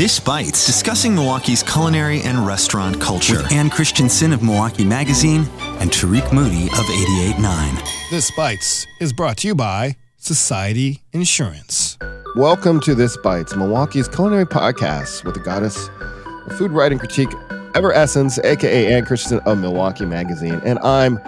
This 0.00 0.18
Bites, 0.18 0.64
discussing 0.64 1.14
Milwaukee's 1.14 1.62
culinary 1.62 2.22
and 2.22 2.46
restaurant 2.46 2.98
culture. 3.02 3.42
With 3.42 3.52
Ann 3.52 3.68
Christensen 3.68 4.32
of 4.32 4.42
Milwaukee 4.42 4.82
Magazine 4.82 5.46
and 5.78 5.90
Tariq 5.90 6.32
Moody 6.32 6.68
of 6.68 6.86
88.9. 6.86 8.10
This 8.10 8.30
Bites 8.34 8.86
is 8.98 9.12
brought 9.12 9.36
to 9.36 9.48
you 9.48 9.54
by 9.54 9.96
Society 10.16 11.02
Insurance. 11.12 11.98
Welcome 12.34 12.80
to 12.80 12.94
This 12.94 13.18
Bites, 13.18 13.54
Milwaukee's 13.54 14.08
culinary 14.08 14.46
podcast 14.46 15.22
with 15.24 15.34
the 15.34 15.40
goddess 15.40 15.90
of 16.46 16.56
food 16.56 16.70
writing 16.70 16.98
critique, 16.98 17.34
Ever 17.74 17.92
Essence, 17.92 18.38
aka 18.38 18.94
Ann 18.94 19.04
Christensen 19.04 19.40
of 19.40 19.58
Milwaukee 19.58 20.06
Magazine. 20.06 20.62
And 20.64 20.78
I'm 20.78 21.18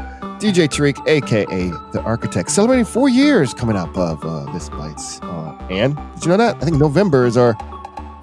DJ 0.40 0.66
Tariq, 0.66 1.06
aka 1.06 1.68
The 1.92 2.00
Architect, 2.00 2.50
celebrating 2.50 2.86
four 2.86 3.10
years 3.10 3.52
coming 3.52 3.76
up 3.76 3.94
of 3.98 4.24
uh, 4.24 4.50
This 4.54 4.70
Bites. 4.70 5.20
Uh, 5.20 5.58
Ann, 5.68 5.94
did 6.14 6.24
you 6.24 6.30
know 6.30 6.38
that? 6.38 6.56
I 6.56 6.60
think 6.60 6.78
November 6.78 7.26
is 7.26 7.36
our 7.36 7.54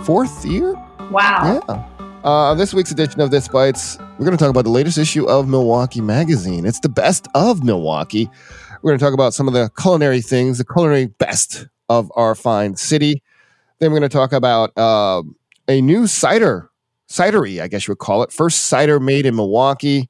fourth 0.03 0.45
year. 0.45 0.73
Wow. 1.11 1.61
Yeah. 1.67 1.85
Uh, 2.23 2.53
this 2.53 2.73
week's 2.73 2.91
edition 2.91 3.21
of 3.21 3.31
This 3.31 3.47
Bites, 3.47 3.97
we're 4.17 4.25
going 4.25 4.31
to 4.31 4.37
talk 4.37 4.49
about 4.49 4.65
the 4.65 4.69
latest 4.69 4.97
issue 4.97 5.25
of 5.27 5.47
Milwaukee 5.47 6.01
Magazine. 6.01 6.65
It's 6.65 6.79
the 6.79 6.89
best 6.89 7.27
of 7.35 7.63
Milwaukee. 7.63 8.29
We're 8.81 8.91
going 8.91 8.99
to 8.99 9.03
talk 9.03 9.13
about 9.13 9.33
some 9.33 9.47
of 9.47 9.53
the 9.53 9.69
culinary 9.79 10.21
things, 10.21 10.57
the 10.57 10.65
culinary 10.65 11.07
best 11.07 11.67
of 11.89 12.11
our 12.15 12.35
fine 12.35 12.75
city. 12.75 13.23
Then 13.79 13.91
we're 13.91 13.99
going 13.99 14.09
to 14.09 14.15
talk 14.15 14.33
about 14.33 14.71
uh, 14.77 15.23
a 15.67 15.81
new 15.81 16.07
cider, 16.07 16.69
cidery, 17.09 17.61
I 17.61 17.67
guess 17.67 17.87
you 17.87 17.93
would 17.93 17.99
call 17.99 18.23
it. 18.23 18.31
First 18.31 18.65
cider 18.65 18.99
made 18.99 19.25
in 19.25 19.35
Milwaukee, 19.35 20.09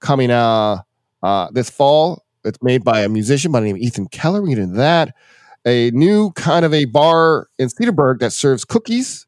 coming 0.00 0.30
uh, 0.30 0.82
uh, 1.22 1.48
this 1.52 1.70
fall. 1.70 2.24
It's 2.44 2.62
made 2.62 2.84
by 2.84 3.00
a 3.00 3.08
musician 3.08 3.50
by 3.50 3.60
the 3.60 3.66
name 3.66 3.76
of 3.76 3.82
Ethan 3.82 4.08
Keller. 4.08 4.42
We 4.42 4.50
get 4.50 4.58
into 4.58 4.76
that 4.76 5.14
a 5.66 5.90
new 5.90 6.30
kind 6.32 6.64
of 6.64 6.72
a 6.72 6.84
bar 6.86 7.48
in 7.58 7.68
Cedarburg 7.68 8.20
that 8.20 8.32
serves 8.32 8.64
cookies 8.64 9.26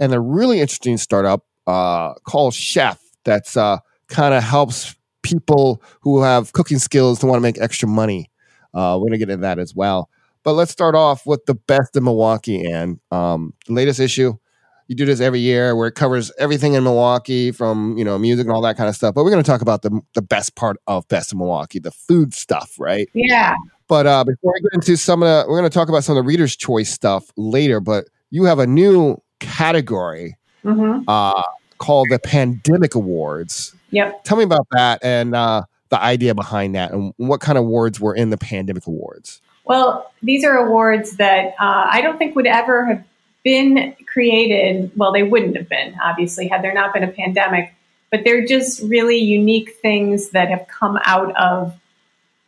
and 0.00 0.12
a 0.12 0.20
really 0.20 0.60
interesting 0.60 0.98
startup 0.98 1.46
uh, 1.66 2.14
called 2.24 2.52
Shef 2.52 2.98
that's 3.24 3.56
uh, 3.56 3.78
kind 4.08 4.34
of 4.34 4.42
helps 4.42 4.96
people 5.22 5.82
who 6.00 6.22
have 6.22 6.52
cooking 6.52 6.78
skills 6.78 7.20
to 7.20 7.26
want 7.26 7.36
to 7.36 7.42
make 7.42 7.60
extra 7.60 7.88
money. 7.88 8.30
Uh, 8.74 8.96
we're 8.98 9.08
going 9.08 9.12
to 9.12 9.18
get 9.18 9.30
into 9.30 9.42
that 9.42 9.58
as 9.58 9.74
well. 9.74 10.10
But 10.42 10.54
let's 10.54 10.72
start 10.72 10.94
off 10.94 11.26
with 11.26 11.44
the 11.46 11.54
best 11.54 11.96
of 11.96 12.02
Milwaukee 12.02 12.64
and 12.64 12.98
um, 13.10 13.54
the 13.66 13.74
latest 13.74 14.00
issue. 14.00 14.34
You 14.86 14.96
do 14.96 15.04
this 15.04 15.20
every 15.20 15.40
year 15.40 15.76
where 15.76 15.88
it 15.88 15.94
covers 15.94 16.32
everything 16.38 16.72
in 16.72 16.82
Milwaukee 16.82 17.52
from, 17.52 17.98
you 17.98 18.04
know, 18.04 18.18
music 18.18 18.46
and 18.46 18.54
all 18.54 18.62
that 18.62 18.76
kind 18.76 18.88
of 18.88 18.96
stuff. 18.96 19.14
But 19.14 19.24
we're 19.24 19.30
going 19.30 19.42
to 19.42 19.50
talk 19.50 19.60
about 19.60 19.82
the, 19.82 20.00
the 20.14 20.22
best 20.22 20.54
part 20.54 20.78
of 20.86 21.06
Best 21.08 21.32
of 21.32 21.38
Milwaukee, 21.38 21.78
the 21.78 21.90
food 21.90 22.32
stuff, 22.32 22.76
right? 22.78 23.08
Yeah. 23.12 23.56
But 23.88 24.06
uh, 24.06 24.24
before 24.24 24.52
we 24.54 24.60
get 24.60 24.74
into 24.74 24.96
some 24.96 25.22
of 25.22 25.26
the, 25.26 25.48
we're 25.48 25.58
going 25.58 25.70
to 25.70 25.74
talk 25.74 25.88
about 25.88 26.04
some 26.04 26.16
of 26.16 26.22
the 26.22 26.28
Reader's 26.28 26.54
Choice 26.54 26.90
stuff 26.90 27.30
later. 27.36 27.80
But 27.80 28.04
you 28.30 28.44
have 28.44 28.58
a 28.58 28.66
new 28.66 29.20
category 29.40 30.36
Mm-hmm. 30.64 31.04
uh, 31.08 31.42
called 31.78 32.08
the 32.10 32.18
Pandemic 32.18 32.96
Awards. 32.96 33.74
Yep. 33.90 34.24
Tell 34.24 34.36
me 34.36 34.42
about 34.42 34.66
that 34.72 35.02
and 35.04 35.34
uh, 35.34 35.62
the 35.88 36.02
idea 36.02 36.34
behind 36.34 36.74
that, 36.74 36.90
and 36.90 37.14
what 37.16 37.40
kind 37.40 37.56
of 37.56 37.64
awards 37.64 38.00
were 38.00 38.14
in 38.14 38.30
the 38.30 38.36
Pandemic 38.36 38.86
Awards. 38.86 39.40
Well, 39.64 40.10
these 40.20 40.44
are 40.44 40.56
awards 40.56 41.12
that 41.16 41.54
uh, 41.60 41.86
I 41.90 42.00
don't 42.02 42.18
think 42.18 42.34
would 42.34 42.48
ever 42.48 42.86
have 42.86 43.04
been 43.44 43.94
created. 44.12 44.90
Well, 44.96 45.12
they 45.12 45.22
wouldn't 45.22 45.56
have 45.56 45.68
been, 45.68 45.94
obviously, 46.02 46.48
had 46.48 46.62
there 46.62 46.74
not 46.74 46.92
been 46.92 47.04
a 47.04 47.08
pandemic. 47.08 47.72
But 48.10 48.24
they're 48.24 48.44
just 48.44 48.82
really 48.82 49.18
unique 49.18 49.76
things 49.80 50.30
that 50.30 50.48
have 50.48 50.66
come 50.66 50.98
out 51.04 51.34
of 51.36 51.78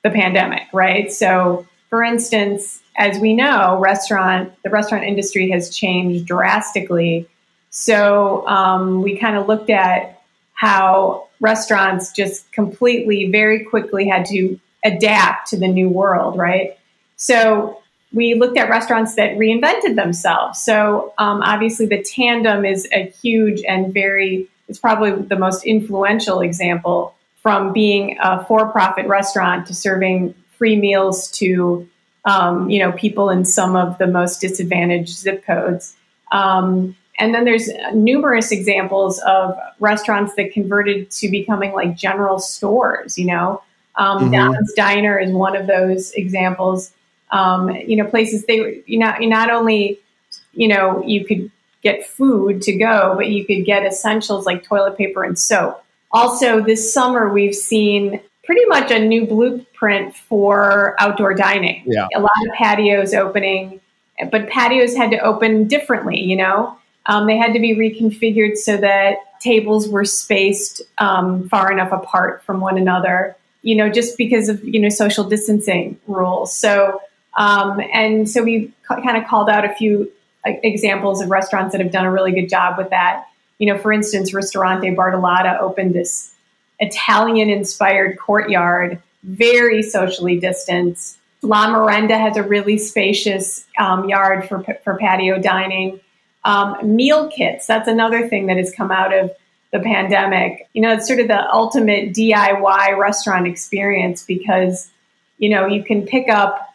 the 0.02 0.10
pandemic, 0.10 0.62
right? 0.72 1.12
So, 1.12 1.66
for 1.88 2.02
instance, 2.02 2.82
as 2.96 3.18
we 3.18 3.34
know, 3.34 3.78
restaurant 3.78 4.52
the 4.62 4.70
restaurant 4.70 5.04
industry 5.04 5.50
has 5.50 5.74
changed 5.74 6.26
drastically. 6.26 7.28
So 7.70 8.46
um, 8.46 9.02
we 9.02 9.16
kind 9.16 9.36
of 9.36 9.48
looked 9.48 9.70
at 9.70 10.22
how 10.54 11.28
restaurants 11.40 12.12
just 12.12 12.50
completely, 12.52 13.30
very 13.30 13.64
quickly 13.64 14.06
had 14.08 14.26
to 14.26 14.58
adapt 14.84 15.48
to 15.48 15.56
the 15.56 15.68
new 15.68 15.88
world, 15.88 16.36
right? 16.36 16.78
So 17.16 17.80
we 18.12 18.34
looked 18.34 18.58
at 18.58 18.68
restaurants 18.68 19.14
that 19.14 19.36
reinvented 19.36 19.94
themselves. 19.94 20.62
So 20.62 21.14
um, 21.18 21.42
obviously, 21.42 21.86
the 21.86 22.02
Tandem 22.02 22.64
is 22.64 22.88
a 22.92 23.08
huge 23.22 23.62
and 23.62 23.94
very, 23.94 24.48
it's 24.68 24.78
probably 24.78 25.12
the 25.12 25.36
most 25.36 25.64
influential 25.64 26.40
example 26.40 27.14
from 27.42 27.72
being 27.72 28.18
a 28.20 28.44
for-profit 28.44 29.06
restaurant 29.06 29.66
to 29.66 29.74
serving 29.74 30.34
free 30.58 30.76
meals 30.76 31.30
to 31.30 31.88
um, 32.26 32.68
you 32.68 32.78
know 32.78 32.92
people 32.92 33.30
in 33.30 33.44
some 33.44 33.76
of 33.76 33.96
the 33.98 34.06
most 34.06 34.40
disadvantaged 34.40 35.16
zip 35.16 35.44
codes. 35.44 35.96
Um, 36.32 36.96
and 37.18 37.34
then 37.34 37.44
there's 37.44 37.68
numerous 37.92 38.50
examples 38.50 39.18
of 39.20 39.58
restaurants 39.78 40.34
that 40.36 40.52
converted 40.52 41.10
to 41.12 41.30
becoming 41.30 41.72
like 41.72 41.96
general 41.96 42.38
stores. 42.38 43.18
You 43.18 43.26
know, 43.26 43.62
um, 43.96 44.30
Mhm. 44.30 44.32
Don's 44.32 44.72
Diner 44.74 45.18
is 45.18 45.32
one 45.32 45.56
of 45.56 45.66
those 45.66 46.12
examples. 46.12 46.92
Um, 47.30 47.70
you 47.70 47.96
know, 47.96 48.04
places 48.04 48.44
they 48.46 48.82
you 48.86 48.98
know 48.98 49.14
you 49.18 49.28
not 49.28 49.50
only 49.50 49.98
you 50.52 50.68
know 50.68 51.02
you 51.06 51.24
could 51.24 51.50
get 51.82 52.06
food 52.06 52.60
to 52.62 52.72
go, 52.72 53.14
but 53.16 53.28
you 53.30 53.46
could 53.46 53.64
get 53.64 53.86
essentials 53.86 54.44
like 54.44 54.62
toilet 54.62 54.98
paper 54.98 55.24
and 55.24 55.38
soap. 55.38 55.82
Also, 56.12 56.60
this 56.60 56.92
summer 56.92 57.32
we've 57.32 57.54
seen 57.54 58.20
pretty 58.44 58.64
much 58.66 58.90
a 58.90 58.98
new 58.98 59.26
blueprint 59.26 60.14
for 60.14 60.96
outdoor 60.98 61.34
dining. 61.34 61.84
Yeah. 61.86 62.08
A 62.16 62.20
lot 62.20 62.32
of 62.48 62.52
patios 62.54 63.14
opening, 63.14 63.80
but 64.30 64.48
patios 64.48 64.96
had 64.96 65.10
to 65.12 65.18
open 65.18 65.68
differently, 65.68 66.20
you 66.20 66.36
know? 66.36 66.76
Um, 67.06 67.26
they 67.26 67.36
had 67.36 67.52
to 67.54 67.60
be 67.60 67.74
reconfigured 67.74 68.56
so 68.56 68.76
that 68.76 69.18
tables 69.40 69.88
were 69.88 70.04
spaced 70.04 70.82
um, 70.98 71.48
far 71.48 71.72
enough 71.72 71.92
apart 71.92 72.42
from 72.44 72.60
one 72.60 72.76
another, 72.76 73.36
you 73.62 73.74
know, 73.74 73.88
just 73.88 74.18
because 74.18 74.48
of, 74.48 74.62
you 74.64 74.80
know, 74.80 74.88
social 74.88 75.24
distancing 75.24 75.98
rules. 76.06 76.54
So, 76.54 77.00
um, 77.38 77.80
and 77.92 78.28
so 78.28 78.42
we 78.42 78.72
kind 78.86 79.16
of 79.16 79.26
called 79.28 79.48
out 79.48 79.64
a 79.64 79.74
few 79.74 80.10
uh, 80.46 80.52
examples 80.62 81.22
of 81.22 81.30
restaurants 81.30 81.72
that 81.72 81.80
have 81.80 81.92
done 81.92 82.04
a 82.04 82.12
really 82.12 82.32
good 82.32 82.48
job 82.48 82.76
with 82.76 82.90
that. 82.90 83.26
You 83.60 83.72
know, 83.72 83.78
for 83.78 83.92
instance, 83.92 84.34
Ristorante 84.34 84.88
Bartolotta 84.96 85.60
opened 85.60 85.94
this 85.94 86.32
Italian 86.80 87.50
inspired 87.50 88.18
courtyard, 88.18 89.00
very 89.22 89.82
socially 89.82 90.40
distanced. 90.40 91.18
La 91.42 91.68
Merenda 91.68 92.18
has 92.18 92.36
a 92.36 92.42
really 92.42 92.78
spacious 92.78 93.66
um, 93.78 94.08
yard 94.08 94.48
for, 94.48 94.64
for 94.82 94.96
patio 94.96 95.38
dining. 95.38 96.00
Um, 96.44 96.96
meal 96.96 97.28
kits, 97.28 97.66
that's 97.66 97.86
another 97.86 98.28
thing 98.28 98.46
that 98.46 98.56
has 98.56 98.72
come 98.72 98.90
out 98.90 99.12
of 99.12 99.30
the 99.72 99.80
pandemic. 99.80 100.68
You 100.72 100.82
know, 100.82 100.94
it's 100.94 101.06
sort 101.06 101.20
of 101.20 101.28
the 101.28 101.48
ultimate 101.52 102.14
DIY 102.14 102.98
restaurant 102.98 103.46
experience 103.46 104.24
because, 104.24 104.90
you 105.38 105.50
know, 105.50 105.66
you 105.66 105.84
can 105.84 106.06
pick 106.06 106.28
up 106.28 106.66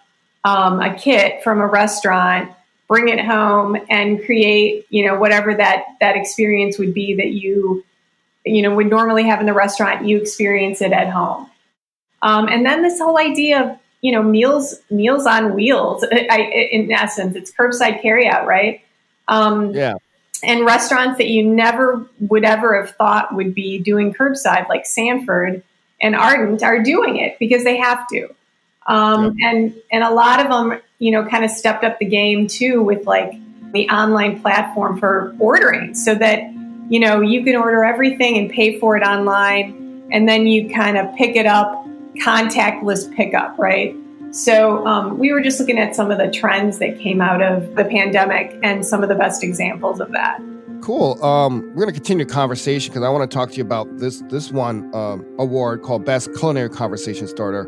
um, 0.43 0.79
a 0.79 0.93
kit 0.93 1.43
from 1.43 1.59
a 1.59 1.67
restaurant, 1.67 2.51
bring 2.87 3.09
it 3.09 3.23
home, 3.23 3.77
and 3.89 4.23
create, 4.25 4.85
you 4.89 5.05
know, 5.05 5.17
whatever 5.19 5.53
that 5.55 5.85
that 5.99 6.15
experience 6.15 6.77
would 6.77 6.93
be 6.93 7.15
that 7.15 7.31
you, 7.31 7.83
you 8.45 8.61
know, 8.61 8.75
would 8.75 8.89
normally 8.89 9.23
have 9.23 9.39
in 9.39 9.45
the 9.45 9.53
restaurant. 9.53 10.05
You 10.05 10.17
experience 10.21 10.81
it 10.81 10.91
at 10.91 11.09
home, 11.09 11.49
um, 12.21 12.47
and 12.47 12.65
then 12.65 12.81
this 12.81 12.99
whole 12.99 13.17
idea 13.17 13.63
of 13.63 13.79
you 14.01 14.11
know 14.11 14.21
meals 14.21 14.75
meals 14.89 15.25
on 15.25 15.55
wheels. 15.55 16.05
I, 16.11 16.69
in 16.71 16.91
essence, 16.91 17.35
it's 17.35 17.51
curbside 17.51 18.01
carryout, 18.01 18.45
right? 18.45 18.81
Um, 19.27 19.71
Yeah. 19.71 19.95
and 20.43 20.65
restaurants 20.65 21.17
that 21.17 21.27
you 21.29 21.43
never 21.43 22.05
would 22.19 22.45
ever 22.45 22.79
have 22.79 22.95
thought 22.95 23.33
would 23.33 23.55
be 23.55 23.79
doing 23.79 24.13
curbside, 24.13 24.69
like 24.69 24.85
Sanford 24.85 25.63
and 25.99 26.15
Ardent, 26.15 26.61
are 26.61 26.83
doing 26.83 27.17
it 27.17 27.39
because 27.39 27.63
they 27.63 27.77
have 27.77 28.05
to. 28.09 28.27
Um, 28.87 29.35
And 29.43 29.73
and 29.91 30.03
a 30.03 30.11
lot 30.11 30.39
of 30.39 30.49
them, 30.49 30.79
you 30.99 31.11
know, 31.11 31.25
kind 31.25 31.43
of 31.43 31.51
stepped 31.51 31.83
up 31.83 31.99
the 31.99 32.05
game 32.05 32.47
too 32.47 32.83
with 32.83 33.05
like 33.05 33.33
the 33.73 33.89
online 33.89 34.39
platform 34.41 34.99
for 34.99 35.35
ordering, 35.39 35.93
so 35.93 36.15
that 36.15 36.43
you 36.89 36.99
know 36.99 37.21
you 37.21 37.43
can 37.43 37.55
order 37.55 37.83
everything 37.83 38.37
and 38.37 38.49
pay 38.49 38.79
for 38.79 38.95
it 38.95 39.03
online, 39.03 40.07
and 40.11 40.29
then 40.29 40.47
you 40.47 40.69
kind 40.69 40.97
of 40.97 41.13
pick 41.15 41.35
it 41.35 41.45
up, 41.45 41.85
contactless 42.17 43.13
pickup, 43.15 43.57
right? 43.57 43.95
So 44.31 44.85
um, 44.85 45.17
we 45.17 45.31
were 45.31 45.41
just 45.41 45.59
looking 45.59 45.79
at 45.79 45.95
some 45.95 46.11
of 46.11 46.17
the 46.17 46.29
trends 46.29 46.77
that 46.79 46.99
came 46.99 47.21
out 47.21 47.41
of 47.41 47.75
the 47.75 47.85
pandemic 47.85 48.57
and 48.63 48.85
some 48.85 49.01
of 49.01 49.09
the 49.09 49.15
best 49.15 49.43
examples 49.43 49.99
of 49.99 50.11
that. 50.11 50.41
Cool. 50.85 51.19
Um, 51.25 51.61
we're 51.69 51.81
going 51.81 51.87
to 51.87 51.93
continue 51.93 52.25
the 52.25 52.31
conversation 52.31 52.93
because 52.93 53.03
I 53.03 53.09
want 53.09 53.29
to 53.29 53.35
talk 53.35 53.49
to 53.49 53.55
you 53.55 53.63
about 53.63 53.97
this 53.97 54.21
this 54.29 54.51
one 54.51 54.93
um, 54.93 55.25
award 55.39 55.81
called 55.81 56.05
Best 56.05 56.31
Culinary 56.35 56.69
Conversation 56.69 57.27
Starter. 57.27 57.63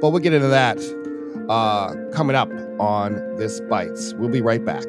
But 0.00 0.10
we'll 0.10 0.20
get 0.20 0.32
into 0.32 0.46
that 0.46 0.78
uh, 1.48 1.96
coming 2.12 2.36
up 2.36 2.48
on 2.78 3.34
this 3.34 3.60
bites. 3.62 4.14
We'll 4.14 4.28
be 4.28 4.40
right 4.40 4.64
back. 4.64 4.84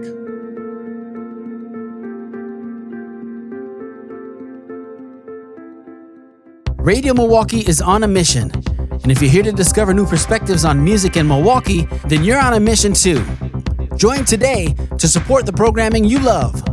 Radio 6.78 7.16
Milwaukee 7.16 7.62
is 7.62 7.82
on 7.82 8.04
a 8.04 8.08
mission. 8.08 8.52
And 8.92 9.12
if 9.12 9.24
you're 9.24 9.32
here 9.32 9.42
to 9.42 9.52
discover 9.52 9.92
new 9.92 10.06
perspectives 10.06 10.66
on 10.66 10.84
music 10.84 11.18
in 11.18 11.28
Milwaukee, 11.28 11.88
then 12.06 12.24
you're 12.24 12.40
on 12.40 12.54
a 12.54 12.60
mission 12.60 12.94
too. 12.94 13.26
Join 13.98 14.24
today 14.24 14.76
to 15.00 15.08
support 15.08 15.48
the 15.48 15.54
programming 15.54 16.06
you 16.06 16.20
love. 16.20 16.71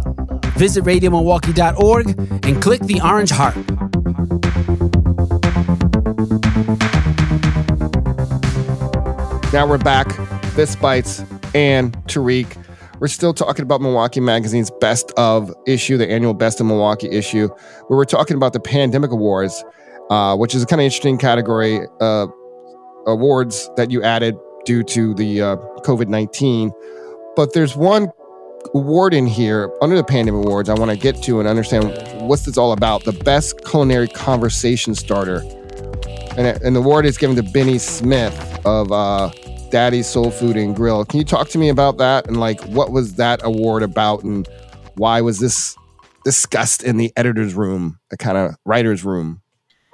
Visit 0.56 0.84
RadioMilwaukee.org 0.84 2.08
and 2.46 2.62
click 2.62 2.80
the 2.82 3.00
orange 3.02 3.30
heart. 3.30 3.56
Now 9.52 9.66
we're 9.66 9.78
back. 9.78 10.08
This 10.54 10.76
Bites 10.76 11.24
and 11.54 11.96
Tariq. 12.06 12.64
We're 13.00 13.08
still 13.08 13.32
talking 13.32 13.62
about 13.62 13.80
Milwaukee 13.80 14.20
Magazine's 14.20 14.70
Best 14.80 15.12
of 15.16 15.54
issue, 15.66 15.96
the 15.96 16.10
annual 16.10 16.34
Best 16.34 16.60
of 16.60 16.66
Milwaukee 16.66 17.08
issue, 17.08 17.48
where 17.86 17.96
we're 17.96 18.04
talking 18.04 18.36
about 18.36 18.52
the 18.52 18.60
Pandemic 18.60 19.10
Awards, 19.10 19.64
uh, 20.10 20.36
which 20.36 20.54
is 20.54 20.64
a 20.64 20.66
kind 20.66 20.80
of 20.80 20.84
interesting 20.84 21.16
category 21.16 21.80
uh, 22.00 22.26
awards 23.06 23.70
that 23.76 23.90
you 23.90 24.02
added 24.02 24.36
due 24.64 24.82
to 24.82 25.14
the 25.14 25.40
uh, 25.40 25.56
COVID 25.78 26.08
19. 26.08 26.70
But 27.36 27.54
there's 27.54 27.76
one 27.76 28.10
award 28.75 29.14
in 29.14 29.26
here 29.26 29.72
under 29.81 29.96
the 29.96 30.05
Pandemic 30.05 30.44
Awards 30.44 30.69
I 30.69 30.75
want 30.75 30.90
to 30.90 30.96
get 30.96 31.22
to 31.25 31.40
and 31.40 31.49
understand 31.49 31.87
what's 32.28 32.44
this 32.44 32.56
all 32.56 32.72
about. 32.72 33.05
The 33.05 33.12
Best 33.12 33.64
Culinary 33.64 34.08
Conversation 34.08 34.94
Starter. 34.94 35.43
And, 36.37 36.76
the 36.76 36.81
award 36.81 37.05
is 37.05 37.19
given 37.19 37.34
to 37.37 37.43
Benny 37.43 37.78
Smith 37.78 38.60
of 38.64 38.93
uh, 38.93 39.31
Daddy's 39.70 40.06
Soul 40.06 40.31
Food 40.31 40.56
and 40.56 40.75
Grill. 40.75 41.05
Can 41.05 41.19
you 41.19 41.25
talk 41.25 41.49
to 41.49 41.58
me 41.58 41.69
about 41.69 41.99
that 41.99 42.26
and 42.26 42.38
like 42.38 42.62
what 42.66 42.93
was 42.93 43.14
that 43.14 43.40
award 43.43 43.82
about 43.82 44.22
and 44.22 44.49
why 44.94 45.20
was 45.20 45.40
this 45.40 45.76
discussed 46.25 46.82
in 46.82 46.96
the 46.96 47.12
editor's 47.16 47.55
room, 47.55 47.99
the 48.10 48.16
kind 48.16 48.38
of 48.38 48.55
writer's 48.64 49.05
room? 49.05 49.43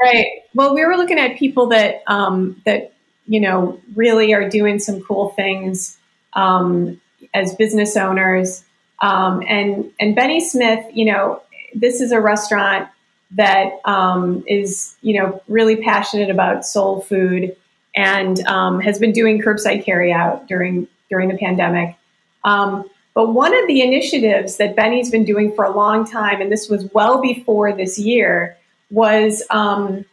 Right. 0.00 0.26
Well, 0.55 0.75
we 0.75 0.84
were 0.84 0.96
looking 0.96 1.19
at 1.19 1.38
people 1.38 1.69
that 1.69 2.02
um, 2.06 2.61
that 2.66 2.93
you 3.26 3.40
know 3.40 3.81
really 3.94 4.34
are 4.34 4.49
doing 4.49 4.78
some 4.78 5.00
cool 5.00 5.31
things 5.31 5.96
um, 6.34 7.00
as 7.32 7.55
business 7.55 7.97
owners, 7.97 8.65
um, 9.00 9.43
and 9.49 9.91
and 10.00 10.15
Benny 10.15 10.41
Smith. 10.41 10.85
You 10.93 11.06
know, 11.06 11.43
this 11.75 12.00
is 12.00 12.12
a 12.12 12.21
restaurant 12.21 12.88
that 13.32 13.73
um, 13.85 14.44
is 14.47 14.97
you 15.03 15.21
know 15.21 15.43
really 15.49 15.76
passionate 15.76 16.31
about 16.31 16.67
soul 16.67 17.00
food 17.00 17.56
and 17.97 18.44
um, 18.47 18.81
has 18.81 18.99
been 18.99 19.12
doing 19.12 19.41
curbside 19.41 19.85
carryout 19.85 20.47
during 20.47 20.88
during 21.11 21.29
the 21.29 21.38
pandemic. 21.38 21.97
Um, 22.44 22.88
but 23.15 23.32
one 23.32 23.55
of 23.55 23.69
the 23.69 23.81
initiatives 23.81 24.56
that 24.56 24.75
Benny's 24.75 25.11
been 25.11 25.25
doing 25.25 25.55
for 25.55 25.65
a 25.65 25.71
long 25.71 26.05
time, 26.05 26.41
and 26.41 26.50
this 26.50 26.69
was 26.69 26.91
well 26.93 27.23
before 27.23 27.73
this 27.73 27.99
year, 27.99 28.56
was 28.91 29.43
um, 29.50 30.05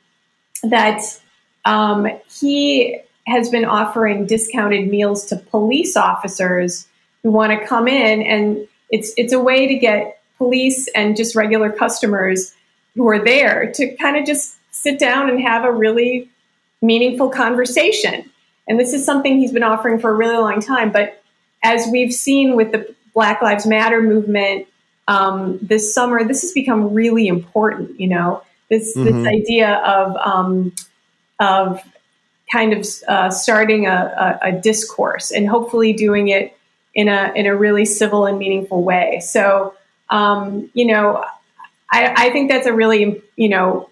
that 0.63 1.01
um, 1.65 2.07
he 2.29 2.99
has 3.25 3.49
been 3.49 3.65
offering 3.65 4.25
discounted 4.25 4.87
meals 4.87 5.25
to 5.25 5.35
police 5.35 5.97
officers 5.97 6.87
who 7.23 7.31
want 7.31 7.51
to 7.51 7.65
come 7.65 7.87
in, 7.87 8.21
and 8.21 8.67
it's 8.89 9.13
it's 9.17 9.33
a 9.33 9.39
way 9.39 9.67
to 9.67 9.75
get 9.75 10.21
police 10.37 10.87
and 10.95 11.15
just 11.15 11.35
regular 11.35 11.71
customers 11.71 12.53
who 12.95 13.07
are 13.07 13.23
there 13.23 13.71
to 13.73 13.95
kind 13.97 14.17
of 14.17 14.25
just 14.25 14.57
sit 14.71 14.99
down 14.99 15.29
and 15.29 15.39
have 15.41 15.63
a 15.63 15.71
really 15.71 16.29
meaningful 16.81 17.29
conversation. 17.29 18.29
And 18.67 18.79
this 18.79 18.93
is 18.93 19.05
something 19.05 19.37
he's 19.37 19.51
been 19.51 19.63
offering 19.63 19.99
for 19.99 20.11
a 20.11 20.13
really 20.13 20.37
long 20.37 20.61
time. 20.61 20.91
But 20.91 21.21
as 21.63 21.87
we've 21.91 22.13
seen 22.13 22.55
with 22.55 22.71
the 22.71 22.93
Black 23.13 23.41
Lives 23.41 23.65
Matter 23.65 24.01
movement 24.01 24.67
um, 25.07 25.59
this 25.61 25.93
summer, 25.93 26.23
this 26.23 26.41
has 26.41 26.53
become 26.53 26.93
really 26.93 27.27
important. 27.27 27.99
You 27.99 28.07
know, 28.07 28.43
this 28.69 28.95
mm-hmm. 28.95 29.23
this 29.23 29.27
idea 29.27 29.75
of 29.75 30.15
um, 30.17 30.73
of 31.39 31.81
kind 32.51 32.73
of 32.73 32.87
uh, 33.07 33.29
starting 33.29 33.87
a, 33.87 34.39
a, 34.43 34.49
a, 34.49 34.51
discourse 34.51 35.31
and 35.31 35.47
hopefully 35.47 35.93
doing 35.93 36.27
it 36.27 36.57
in 36.93 37.07
a 37.07 37.31
in 37.35 37.45
a 37.45 37.55
really 37.55 37.85
civil 37.85 38.25
and 38.25 38.37
meaningful 38.37 38.83
way. 38.83 39.19
So, 39.21 39.75
um, 40.09 40.69
you 40.73 40.85
know, 40.85 41.23
I, 41.91 42.27
I 42.27 42.29
think 42.31 42.49
that's 42.49 42.67
a 42.67 42.73
really 42.73 43.21
you 43.35 43.49
know 43.49 43.89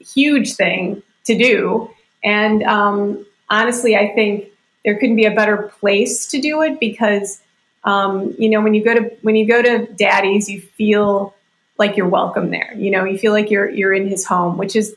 huge 0.00 0.54
thing 0.54 1.02
to 1.24 1.36
do. 1.36 1.90
And 2.24 2.62
um, 2.64 3.26
honestly, 3.48 3.96
I 3.96 4.08
think 4.08 4.48
there 4.84 4.98
couldn't 4.98 5.16
be 5.16 5.26
a 5.26 5.34
better 5.34 5.72
place 5.80 6.26
to 6.28 6.40
do 6.40 6.62
it 6.62 6.80
because 6.80 7.40
um, 7.84 8.34
you 8.38 8.48
know 8.48 8.60
when 8.60 8.74
you 8.74 8.84
go 8.84 8.94
to 8.94 9.16
when 9.22 9.36
you 9.36 9.46
go 9.46 9.62
to 9.62 9.86
Daddy's, 9.94 10.48
you 10.48 10.60
feel 10.60 11.34
like 11.78 11.96
you're 11.96 12.08
welcome 12.08 12.50
there. 12.50 12.72
You 12.76 12.90
know, 12.90 13.04
you 13.04 13.18
feel 13.18 13.32
like 13.32 13.50
you're 13.50 13.68
you're 13.68 13.92
in 13.92 14.08
his 14.08 14.24
home, 14.24 14.58
which 14.58 14.76
is 14.76 14.94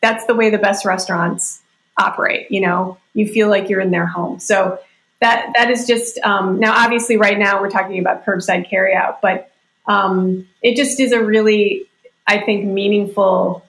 that's 0.00 0.26
the 0.26 0.34
way 0.34 0.50
the 0.50 0.58
best 0.58 0.84
restaurants 0.84 1.60
operate. 1.98 2.50
You 2.50 2.60
know, 2.60 2.98
you 3.14 3.26
feel 3.26 3.48
like 3.48 3.68
you're 3.68 3.80
in 3.80 3.90
their 3.90 4.06
home. 4.06 4.38
So 4.38 4.78
that 5.20 5.52
that 5.56 5.70
is 5.70 5.86
just 5.86 6.18
um, 6.18 6.60
now. 6.60 6.74
Obviously, 6.84 7.16
right 7.16 7.38
now 7.38 7.60
we're 7.60 7.70
talking 7.70 7.98
about 7.98 8.24
curbside 8.24 8.70
carryout, 8.70 9.18
but 9.20 9.50
um, 9.86 10.48
it 10.62 10.76
just 10.76 11.00
is 11.00 11.12
a 11.12 11.22
really, 11.22 11.86
I 12.26 12.38
think, 12.38 12.66
meaningful 12.66 13.64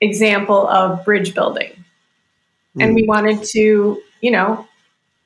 example 0.00 0.68
of 0.68 1.04
bridge 1.04 1.34
building 1.34 1.78
and 2.80 2.94
we 2.94 3.02
hmm. 3.02 3.08
wanted 3.08 3.42
to, 3.44 4.00
you 4.20 4.30
know, 4.30 4.66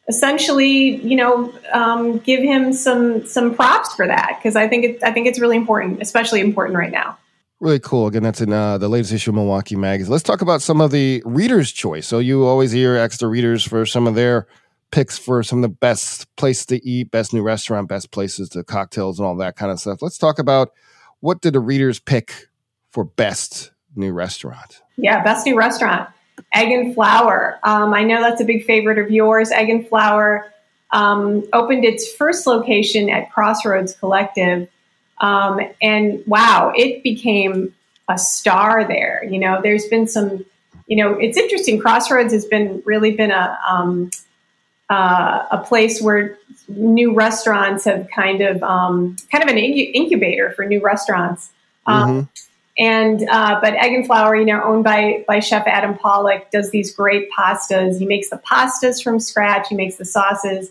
essentially, 0.08 0.96
you 0.96 1.16
know, 1.16 1.52
um, 1.72 2.18
give 2.18 2.42
him 2.42 2.72
some 2.72 3.26
some 3.26 3.54
props 3.54 3.94
for 3.94 4.06
that 4.06 4.38
because 4.38 4.56
I 4.56 4.68
think 4.68 4.84
it, 4.84 5.02
I 5.02 5.12
think 5.12 5.26
it's 5.26 5.38
really 5.38 5.56
important, 5.56 6.02
especially 6.02 6.40
important 6.40 6.78
right 6.78 6.92
now. 6.92 7.18
Really 7.60 7.78
cool. 7.78 8.08
Again, 8.08 8.24
that's 8.24 8.40
in 8.40 8.52
uh, 8.52 8.78
the 8.78 8.88
latest 8.88 9.12
issue 9.12 9.30
of 9.30 9.36
Milwaukee 9.36 9.76
Magazine. 9.76 10.10
Let's 10.10 10.24
talk 10.24 10.42
about 10.42 10.62
some 10.62 10.80
of 10.80 10.90
the 10.90 11.22
readers' 11.24 11.70
choice. 11.70 12.08
So 12.08 12.18
you 12.18 12.44
always 12.44 12.72
hear 12.72 12.96
extra 12.96 13.28
readers 13.28 13.64
for 13.64 13.86
some 13.86 14.08
of 14.08 14.16
their 14.16 14.48
picks 14.92 15.18
for 15.18 15.42
some 15.42 15.58
of 15.58 15.62
the 15.62 15.76
best 15.76 16.34
places 16.36 16.66
to 16.66 16.86
eat, 16.86 17.10
best 17.10 17.32
new 17.32 17.42
restaurant, 17.42 17.88
best 17.88 18.12
places 18.12 18.48
to 18.50 18.62
cocktails, 18.62 19.18
and 19.18 19.26
all 19.26 19.34
that 19.36 19.56
kind 19.56 19.72
of 19.72 19.80
stuff. 19.80 20.00
Let's 20.02 20.18
talk 20.18 20.38
about 20.38 20.70
what 21.20 21.40
did 21.40 21.54
the 21.54 21.60
readers 21.60 21.98
pick 21.98 22.48
for 22.90 23.04
best 23.04 23.72
new 23.96 24.12
restaurant? 24.12 24.82
Yeah, 24.96 25.24
best 25.24 25.46
new 25.46 25.56
restaurant. 25.56 26.08
Egg 26.54 26.70
and 26.70 26.94
Flour. 26.94 27.58
Um, 27.62 27.94
I 27.94 28.04
know 28.04 28.20
that's 28.20 28.40
a 28.40 28.44
big 28.44 28.64
favorite 28.64 28.98
of 28.98 29.10
yours. 29.10 29.50
Egg 29.50 29.70
and 29.70 29.88
Flour 29.88 30.52
um, 30.90 31.44
opened 31.52 31.84
its 31.84 32.12
first 32.12 32.46
location 32.46 33.08
at 33.08 33.32
Crossroads 33.32 33.94
Collective. 33.94 34.68
Um, 35.18 35.60
and 35.80 36.22
wow, 36.26 36.72
it 36.76 37.02
became 37.02 37.74
a 38.08 38.18
star 38.18 38.86
there. 38.86 39.24
You 39.24 39.38
know, 39.38 39.60
there's 39.62 39.86
been 39.86 40.06
some, 40.06 40.44
you 40.86 40.96
know, 40.96 41.14
it's 41.14 41.38
interesting. 41.38 41.78
Crossroads 41.78 42.32
has 42.32 42.44
been 42.44 42.82
really 42.84 43.12
been 43.12 43.30
a, 43.30 43.58
um, 43.66 44.10
uh, 44.90 45.46
a 45.50 45.58
place 45.58 46.02
where 46.02 46.38
new 46.68 47.14
restaurants 47.14 47.84
have 47.84 48.08
kind 48.14 48.40
of, 48.42 48.62
um, 48.62 49.16
kind 49.30 49.42
of 49.42 49.50
an 49.50 49.58
incubator 49.58 50.50
for 50.52 50.64
new 50.64 50.80
restaurants. 50.80 51.50
Um, 51.86 52.08
mm-hmm. 52.08 52.20
And 52.78 53.28
uh, 53.28 53.60
but 53.60 53.74
Egg 53.74 53.92
and 53.92 54.06
Flour, 54.06 54.34
you 54.34 54.46
know, 54.46 54.62
owned 54.64 54.82
by 54.82 55.24
by 55.28 55.40
Chef 55.40 55.66
Adam 55.66 55.94
Pawlak, 55.94 56.50
does 56.50 56.70
these 56.70 56.94
great 56.94 57.28
pastas. 57.30 57.98
He 57.98 58.06
makes 58.06 58.30
the 58.30 58.38
pastas 58.50 59.02
from 59.02 59.20
scratch. 59.20 59.68
He 59.68 59.74
makes 59.74 59.96
the 59.96 60.06
sauces, 60.06 60.70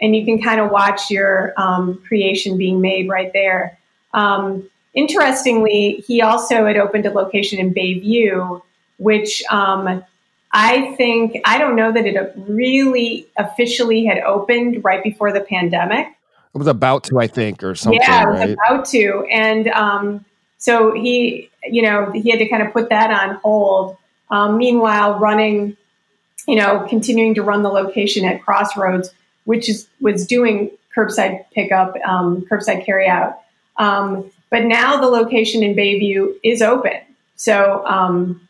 and 0.00 0.16
you 0.16 0.24
can 0.24 0.40
kind 0.40 0.60
of 0.60 0.70
watch 0.70 1.10
your 1.10 1.52
um, 1.58 2.02
creation 2.06 2.56
being 2.56 2.80
made 2.80 3.06
right 3.06 3.30
there. 3.34 3.78
Um, 4.14 4.68
interestingly, 4.94 6.02
he 6.06 6.22
also 6.22 6.64
had 6.64 6.78
opened 6.78 7.04
a 7.04 7.10
location 7.10 7.58
in 7.58 7.74
Bayview, 7.74 8.62
which 8.96 9.42
um, 9.50 10.02
I 10.52 10.94
think 10.96 11.40
I 11.44 11.58
don't 11.58 11.76
know 11.76 11.92
that 11.92 12.04
it 12.04 12.34
really 12.36 13.26
officially 13.38 14.04
had 14.04 14.18
opened 14.18 14.84
right 14.84 15.02
before 15.02 15.32
the 15.32 15.40
pandemic. 15.40 16.08
It 16.54 16.58
was 16.58 16.66
about 16.66 17.04
to, 17.04 17.18
I 17.18 17.26
think, 17.26 17.62
or 17.62 17.74
something. 17.74 18.00
Yeah, 18.02 18.24
it 18.24 18.30
was 18.30 18.38
right? 18.40 18.50
about 18.50 18.84
to, 18.86 19.26
and 19.30 19.68
um, 19.68 20.24
so 20.58 20.92
he, 20.92 21.50
you 21.64 21.80
know, 21.80 22.10
he 22.12 22.28
had 22.30 22.38
to 22.40 22.48
kind 22.48 22.62
of 22.62 22.72
put 22.72 22.90
that 22.90 23.10
on 23.10 23.36
hold. 23.36 23.96
Um, 24.30 24.58
meanwhile, 24.58 25.18
running, 25.18 25.76
you 26.46 26.56
know, 26.56 26.86
continuing 26.88 27.34
to 27.36 27.42
run 27.42 27.62
the 27.62 27.70
location 27.70 28.26
at 28.26 28.42
Crossroads, 28.42 29.10
which 29.44 29.70
is 29.70 29.88
was 30.02 30.26
doing 30.26 30.70
curbside 30.94 31.46
pickup, 31.52 31.96
um, 32.06 32.42
curbside 32.42 32.86
carryout. 32.86 33.36
Um, 33.78 34.30
but 34.50 34.64
now 34.64 35.00
the 35.00 35.06
location 35.06 35.62
in 35.62 35.74
Bayview 35.74 36.34
is 36.44 36.60
open, 36.60 37.00
so 37.36 37.86
um, 37.86 38.46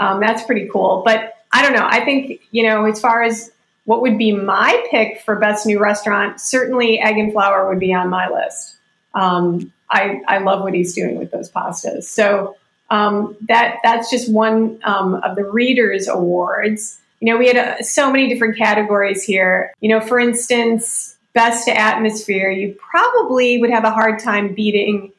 um, 0.00 0.18
that's 0.18 0.42
pretty 0.42 0.68
cool. 0.72 1.02
But 1.04 1.33
I 1.54 1.62
don't 1.62 1.72
know. 1.72 1.86
I 1.88 2.04
think 2.04 2.42
you 2.50 2.64
know, 2.64 2.84
as 2.84 3.00
far 3.00 3.22
as 3.22 3.50
what 3.84 4.02
would 4.02 4.18
be 4.18 4.32
my 4.32 4.84
pick 4.90 5.20
for 5.22 5.36
best 5.36 5.66
new 5.66 5.78
restaurant, 5.78 6.40
certainly 6.40 6.98
Egg 6.98 7.16
and 7.16 7.32
Flour 7.32 7.68
would 7.68 7.80
be 7.80 7.94
on 7.94 8.10
my 8.10 8.28
list. 8.28 8.76
Um, 9.14 9.72
I, 9.90 10.20
I 10.26 10.38
love 10.38 10.62
what 10.62 10.74
he's 10.74 10.94
doing 10.94 11.18
with 11.18 11.30
those 11.30 11.50
pastas. 11.50 12.04
So 12.04 12.56
um, 12.90 13.36
that 13.48 13.76
that's 13.82 14.10
just 14.10 14.32
one 14.32 14.80
um, 14.84 15.14
of 15.16 15.36
the 15.36 15.44
readers 15.44 16.08
awards. 16.08 16.98
You 17.20 17.32
know, 17.32 17.38
we 17.38 17.46
had 17.46 17.56
uh, 17.56 17.82
so 17.82 18.10
many 18.10 18.28
different 18.28 18.58
categories 18.58 19.22
here. 19.22 19.72
You 19.80 19.90
know, 19.90 20.00
for 20.00 20.18
instance, 20.18 21.16
best 21.32 21.68
atmosphere. 21.68 22.50
You 22.50 22.76
probably 22.78 23.58
would 23.58 23.70
have 23.70 23.84
a 23.84 23.90
hard 23.90 24.18
time 24.18 24.54
beating. 24.54 25.12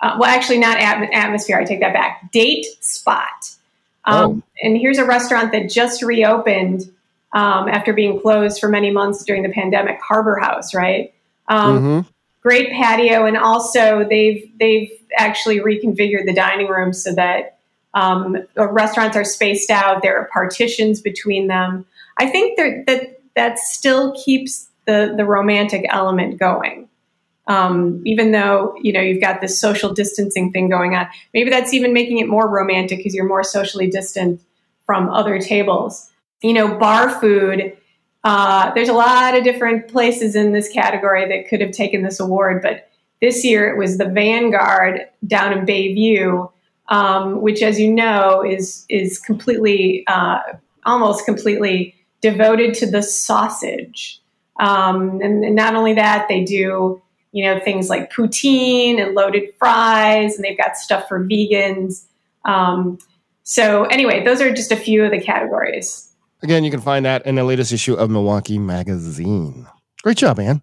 Uh, 0.00 0.16
well, 0.18 0.30
actually, 0.30 0.58
not 0.58 0.78
at- 0.78 1.12
atmosphere. 1.12 1.58
I 1.58 1.64
take 1.64 1.80
that 1.80 1.92
back. 1.92 2.30
Date 2.32 2.66
spot. 2.80 3.56
Um, 4.04 4.42
oh. 4.42 4.42
And 4.62 4.76
here's 4.76 4.98
a 4.98 5.04
restaurant 5.04 5.52
that 5.52 5.70
just 5.70 6.02
reopened 6.02 6.90
um, 7.32 7.68
after 7.68 7.92
being 7.92 8.20
closed 8.20 8.60
for 8.60 8.68
many 8.68 8.90
months 8.90 9.24
during 9.24 9.42
the 9.42 9.48
pandemic. 9.48 10.00
Harbor 10.00 10.38
House, 10.38 10.74
right? 10.74 11.14
Um, 11.48 11.78
mm-hmm 11.78 12.08
great 12.42 12.72
patio, 12.72 13.24
and 13.24 13.36
also 13.36 14.06
they've 14.08 14.50
they've 14.58 14.90
actually 15.16 15.60
reconfigured 15.60 16.26
the 16.26 16.34
dining 16.34 16.68
room 16.68 16.92
so 16.92 17.14
that 17.14 17.58
um, 17.94 18.36
restaurants 18.56 19.16
are 19.16 19.24
spaced 19.24 19.70
out. 19.70 20.02
There 20.02 20.18
are 20.18 20.28
partitions 20.32 21.00
between 21.00 21.46
them. 21.46 21.86
I 22.18 22.26
think 22.26 22.58
that 22.58 23.20
that 23.34 23.58
still 23.58 24.12
keeps 24.22 24.68
the 24.86 25.14
the 25.16 25.24
romantic 25.24 25.86
element 25.88 26.38
going. 26.38 26.88
Um, 27.48 28.02
even 28.06 28.30
though 28.30 28.74
you 28.80 28.92
know 28.92 29.00
you've 29.00 29.20
got 29.20 29.40
this 29.40 29.60
social 29.60 29.92
distancing 29.92 30.52
thing 30.52 30.68
going 30.68 30.94
on, 30.94 31.08
maybe 31.34 31.50
that's 31.50 31.74
even 31.74 31.92
making 31.92 32.18
it 32.18 32.28
more 32.28 32.48
romantic 32.48 32.98
because 32.98 33.14
you're 33.14 33.26
more 33.26 33.42
socially 33.42 33.90
distant 33.90 34.40
from 34.86 35.10
other 35.10 35.40
tables. 35.40 36.10
You 36.42 36.54
know, 36.54 36.78
bar 36.78 37.10
food. 37.20 37.76
Uh, 38.24 38.72
there's 38.74 38.88
a 38.88 38.92
lot 38.92 39.36
of 39.36 39.42
different 39.42 39.88
places 39.88 40.36
in 40.36 40.52
this 40.52 40.68
category 40.68 41.26
that 41.28 41.48
could 41.48 41.60
have 41.60 41.72
taken 41.72 42.04
this 42.04 42.20
award, 42.20 42.62
but 42.62 42.88
this 43.22 43.44
year 43.44 43.68
it 43.68 43.78
was 43.78 43.98
the 43.98 44.04
Vanguard 44.04 45.08
down 45.26 45.56
in 45.56 45.64
Bayview, 45.64 46.50
um, 46.88 47.40
which, 47.40 47.62
as 47.62 47.80
you 47.80 47.90
know, 47.90 48.44
is 48.44 48.84
is 48.88 49.18
completely, 49.18 50.04
uh, 50.08 50.40
almost 50.84 51.24
completely 51.24 51.94
devoted 52.20 52.74
to 52.74 52.90
the 52.90 53.02
sausage. 53.02 54.20
Um, 54.60 55.20
and, 55.22 55.44
and, 55.44 55.54
not 55.54 55.74
only 55.74 55.94
that, 55.94 56.28
they 56.28 56.44
do 56.44 57.00
you 57.32 57.44
know 57.44 57.58
things 57.60 57.88
like 57.88 58.12
poutine 58.12 59.02
and 59.02 59.14
loaded 59.14 59.52
fries, 59.58 60.36
and 60.36 60.44
they've 60.44 60.58
got 60.58 60.76
stuff 60.76 61.08
for 61.08 61.24
vegans. 61.24 62.04
Um, 62.44 62.98
so 63.42 63.84
anyway, 63.84 64.24
those 64.24 64.40
are 64.40 64.52
just 64.52 64.72
a 64.72 64.76
few 64.76 65.04
of 65.04 65.10
the 65.10 65.20
categories. 65.20 66.12
Again, 66.42 66.64
you 66.64 66.70
can 66.70 66.80
find 66.80 67.04
that 67.04 67.24
in 67.26 67.36
the 67.36 67.44
latest 67.44 67.72
issue 67.72 67.94
of 67.94 68.10
Milwaukee 68.10 68.58
Magazine. 68.58 69.66
Great 70.02 70.16
job, 70.16 70.38
man. 70.38 70.62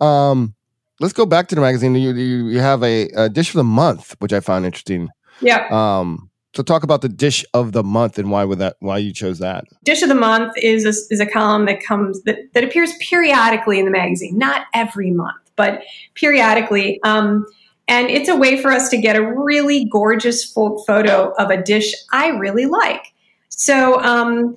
Um, 0.00 0.54
let's 0.98 1.12
go 1.12 1.26
back 1.26 1.48
to 1.48 1.54
the 1.54 1.60
magazine. 1.60 1.94
You, 1.94 2.12
you, 2.12 2.48
you 2.48 2.60
have 2.60 2.82
a, 2.82 3.08
a, 3.10 3.28
dish 3.28 3.50
of 3.50 3.54
the 3.54 3.64
month, 3.64 4.16
which 4.18 4.32
I 4.32 4.40
found 4.40 4.66
interesting. 4.66 5.10
Yeah. 5.40 5.66
Um, 5.70 6.30
so 6.54 6.62
talk 6.62 6.82
about 6.82 7.00
the 7.00 7.08
dish 7.08 7.44
of 7.54 7.72
the 7.72 7.82
month 7.82 8.18
and 8.18 8.30
why 8.30 8.44
would 8.44 8.58
that 8.58 8.76
why 8.80 8.98
you 8.98 9.12
chose 9.12 9.38
that. 9.38 9.64
Dish 9.84 10.02
of 10.02 10.08
the 10.08 10.14
month 10.14 10.54
is 10.58 10.84
a, 10.84 11.12
is 11.12 11.20
a 11.20 11.26
column 11.26 11.64
that 11.66 11.82
comes 11.82 12.22
that, 12.24 12.52
that 12.52 12.62
appears 12.62 12.92
periodically 13.00 13.78
in 13.78 13.84
the 13.84 13.90
magazine, 13.90 14.36
not 14.36 14.66
every 14.74 15.10
month, 15.10 15.41
but 15.56 15.82
periodically. 16.14 17.00
Um, 17.02 17.46
and 17.88 18.08
it's 18.08 18.28
a 18.28 18.36
way 18.36 18.60
for 18.60 18.70
us 18.70 18.88
to 18.90 18.96
get 18.96 19.16
a 19.16 19.34
really 19.34 19.86
gorgeous 19.86 20.44
photo 20.44 21.32
of 21.38 21.50
a 21.50 21.60
dish 21.60 21.92
I 22.12 22.28
really 22.28 22.66
like. 22.66 23.12
So, 23.48 24.00
um, 24.00 24.56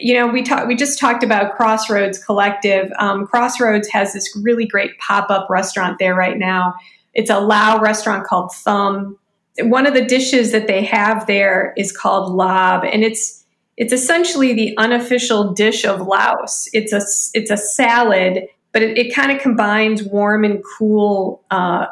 you 0.00 0.14
know, 0.14 0.26
we 0.26 0.42
talked. 0.42 0.68
We 0.68 0.76
just 0.76 0.98
talked 0.98 1.24
about 1.24 1.56
Crossroads 1.56 2.22
Collective. 2.22 2.92
Um, 2.98 3.26
Crossroads 3.26 3.88
has 3.88 4.12
this 4.12 4.38
really 4.42 4.66
great 4.66 4.98
pop 4.98 5.30
up 5.30 5.48
restaurant 5.48 5.98
there 5.98 6.14
right 6.14 6.36
now. 6.36 6.74
It's 7.14 7.30
a 7.30 7.40
Lao 7.40 7.80
restaurant 7.80 8.26
called 8.26 8.52
Thumb 8.52 9.18
one 9.58 9.86
of 9.86 9.94
the 9.94 10.04
dishes 10.04 10.52
that 10.52 10.66
they 10.66 10.84
have 10.84 11.26
there 11.26 11.74
is 11.76 11.92
called 11.92 12.32
laab, 12.32 12.84
and 12.84 13.04
it's 13.04 13.44
it's 13.76 13.92
essentially 13.92 14.52
the 14.52 14.76
unofficial 14.76 15.52
dish 15.52 15.84
of 15.84 16.06
Laos. 16.06 16.68
It's 16.72 16.92
a 16.92 17.00
it's 17.34 17.50
a 17.50 17.56
salad, 17.56 18.46
but 18.72 18.82
it, 18.82 18.98
it 18.98 19.14
kind 19.14 19.32
of 19.32 19.40
combines 19.40 20.02
warm 20.02 20.44
and 20.44 20.62
cool 20.78 21.42
uh, 21.50 21.86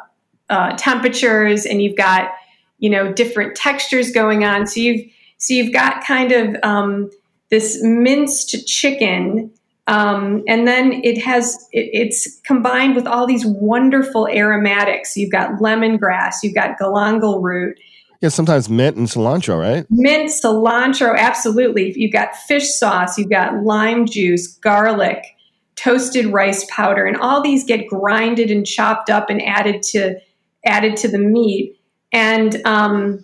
uh, 0.49 0.75
temperatures, 0.77 1.65
and 1.65 1.81
you've 1.81 1.97
got 1.97 2.31
you 2.79 2.89
know 2.89 3.11
different 3.13 3.55
textures 3.55 4.11
going 4.11 4.43
on. 4.43 4.67
So 4.67 4.79
you've 4.79 5.11
so 5.37 5.53
you've 5.53 5.73
got 5.73 6.03
kind 6.03 6.31
of 6.31 6.55
um, 6.63 7.09
this 7.49 7.79
minced 7.81 8.67
chicken 8.67 9.51
um, 9.89 10.43
and 10.47 10.67
then 10.67 11.01
it 11.03 11.17
has 11.19 11.67
it, 11.71 11.89
it's 11.91 12.39
combined 12.41 12.95
with 12.95 13.07
all 13.07 13.25
these 13.25 13.43
wonderful 13.43 14.27
aromatics. 14.27 15.17
You've 15.17 15.31
got 15.31 15.53
lemongrass, 15.53 16.35
you've 16.43 16.53
got 16.53 16.77
galangal 16.77 17.41
root. 17.41 17.79
Yeah, 18.21 18.29
sometimes 18.29 18.69
mint 18.69 18.97
and 18.97 19.07
cilantro, 19.07 19.59
right? 19.59 19.87
Mint, 19.89 20.29
cilantro, 20.29 21.17
absolutely. 21.17 21.93
You've 21.95 22.11
got 22.13 22.35
fish 22.35 22.69
sauce, 22.69 23.17
you've 23.17 23.31
got 23.31 23.63
lime 23.63 24.05
juice, 24.05 24.47
garlic, 24.47 25.23
toasted 25.79 26.27
rice 26.27 26.65
powder, 26.69 27.05
and 27.05 27.17
all 27.17 27.41
these 27.41 27.63
get 27.63 27.87
grinded 27.87 28.51
and 28.51 28.65
chopped 28.65 29.09
up 29.09 29.29
and 29.29 29.41
added 29.41 29.81
to 29.83 30.19
added 30.65 30.97
to 30.97 31.07
the 31.07 31.19
meat. 31.19 31.79
And 32.11 32.61
um, 32.65 33.23